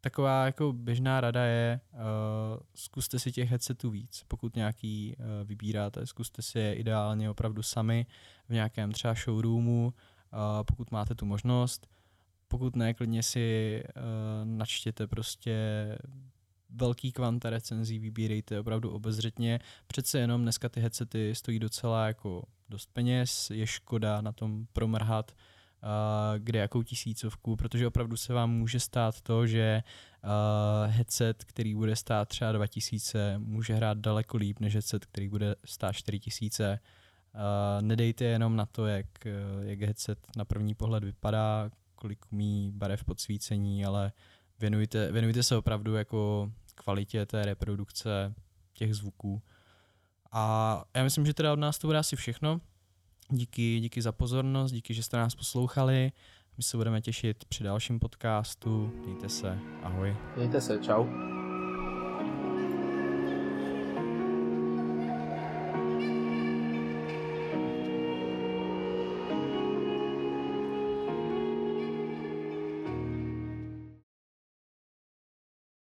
taková 0.00 0.44
jako 0.44 0.72
běžná 0.72 1.20
rada 1.20 1.44
je, 1.44 1.80
uh, 1.92 2.00
zkuste 2.74 3.18
si 3.18 3.32
těch 3.32 3.50
headsetů 3.50 3.90
víc, 3.90 4.24
pokud 4.28 4.56
nějaký 4.56 5.16
uh, 5.18 5.48
vybíráte, 5.48 6.06
zkuste 6.06 6.42
si 6.42 6.58
je 6.58 6.74
ideálně 6.74 7.30
opravdu 7.30 7.62
sami 7.62 8.06
v 8.48 8.52
nějakém 8.52 8.92
třeba 8.92 9.14
showroomu, 9.14 9.92
uh, 10.32 10.38
pokud 10.64 10.90
máte 10.90 11.14
tu 11.14 11.26
možnost, 11.26 11.86
pokud 12.48 12.76
ne, 12.76 12.94
klidně 12.94 13.22
si 13.22 13.82
uh, 13.84 14.02
načtěte 14.44 15.06
prostě 15.06 15.54
velký 16.72 17.12
kvanta 17.12 17.50
recenzí, 17.50 17.98
vybírejte 17.98 18.60
opravdu 18.60 18.90
obezřetně. 18.90 19.60
Přece 19.86 20.18
jenom 20.18 20.42
dneska 20.42 20.68
ty 20.68 20.80
headsety 20.80 21.34
stojí 21.34 21.58
docela 21.58 22.06
jako 22.06 22.42
dost 22.68 22.90
peněz, 22.92 23.50
je 23.50 23.66
škoda 23.66 24.20
na 24.20 24.32
tom 24.32 24.66
promrhat 24.72 25.32
uh, 25.82 26.38
kde 26.38 26.58
jakou 26.58 26.82
tisícovku, 26.82 27.56
protože 27.56 27.86
opravdu 27.86 28.16
se 28.16 28.32
vám 28.32 28.50
může 28.50 28.80
stát 28.80 29.20
to, 29.20 29.46
že 29.46 29.82
uh, 30.24 30.90
headset, 30.90 31.44
který 31.44 31.74
bude 31.74 31.96
stát 31.96 32.28
třeba 32.28 32.52
2000, 32.52 33.38
může 33.38 33.74
hrát 33.74 33.98
daleko 33.98 34.36
líp 34.36 34.60
než 34.60 34.74
headset, 34.74 35.06
který 35.06 35.28
bude 35.28 35.54
stát 35.64 35.92
4000. 35.92 36.78
Uh, 37.34 37.40
nedejte 37.82 38.24
jenom 38.24 38.56
na 38.56 38.66
to, 38.66 38.86
jak, 38.86 39.06
jak 39.62 39.80
headset 39.80 40.18
na 40.36 40.44
první 40.44 40.74
pohled 40.74 41.04
vypadá, 41.04 41.70
kolik 41.94 42.32
umí 42.32 42.72
barev 42.74 43.04
podsvícení, 43.04 43.84
ale 43.84 44.12
věnujte, 44.60 45.12
věnujte 45.12 45.42
se 45.42 45.56
opravdu 45.56 45.94
jako 45.94 46.50
kvalitě 46.74 47.26
té 47.26 47.44
reprodukce 47.44 48.34
těch 48.72 48.94
zvuků. 48.94 49.42
A 50.32 50.84
já 50.94 51.02
myslím, 51.02 51.26
že 51.26 51.34
teda 51.34 51.52
od 51.52 51.58
nás 51.58 51.78
to 51.78 51.86
bude 51.86 51.98
asi 51.98 52.16
všechno. 52.16 52.60
Díky, 53.28 53.80
díky 53.80 54.02
za 54.02 54.12
pozornost, 54.12 54.72
díky, 54.72 54.94
že 54.94 55.02
jste 55.02 55.16
nás 55.16 55.34
poslouchali. 55.34 56.12
My 56.56 56.62
se 56.62 56.76
budeme 56.76 57.00
těšit 57.00 57.44
při 57.44 57.64
dalším 57.64 57.98
podcastu. 58.00 58.92
Mějte 59.04 59.28
se, 59.28 59.58
ahoj. 59.82 60.16
Mějte 60.36 60.60
se, 60.60 60.78
čau. 60.78 61.04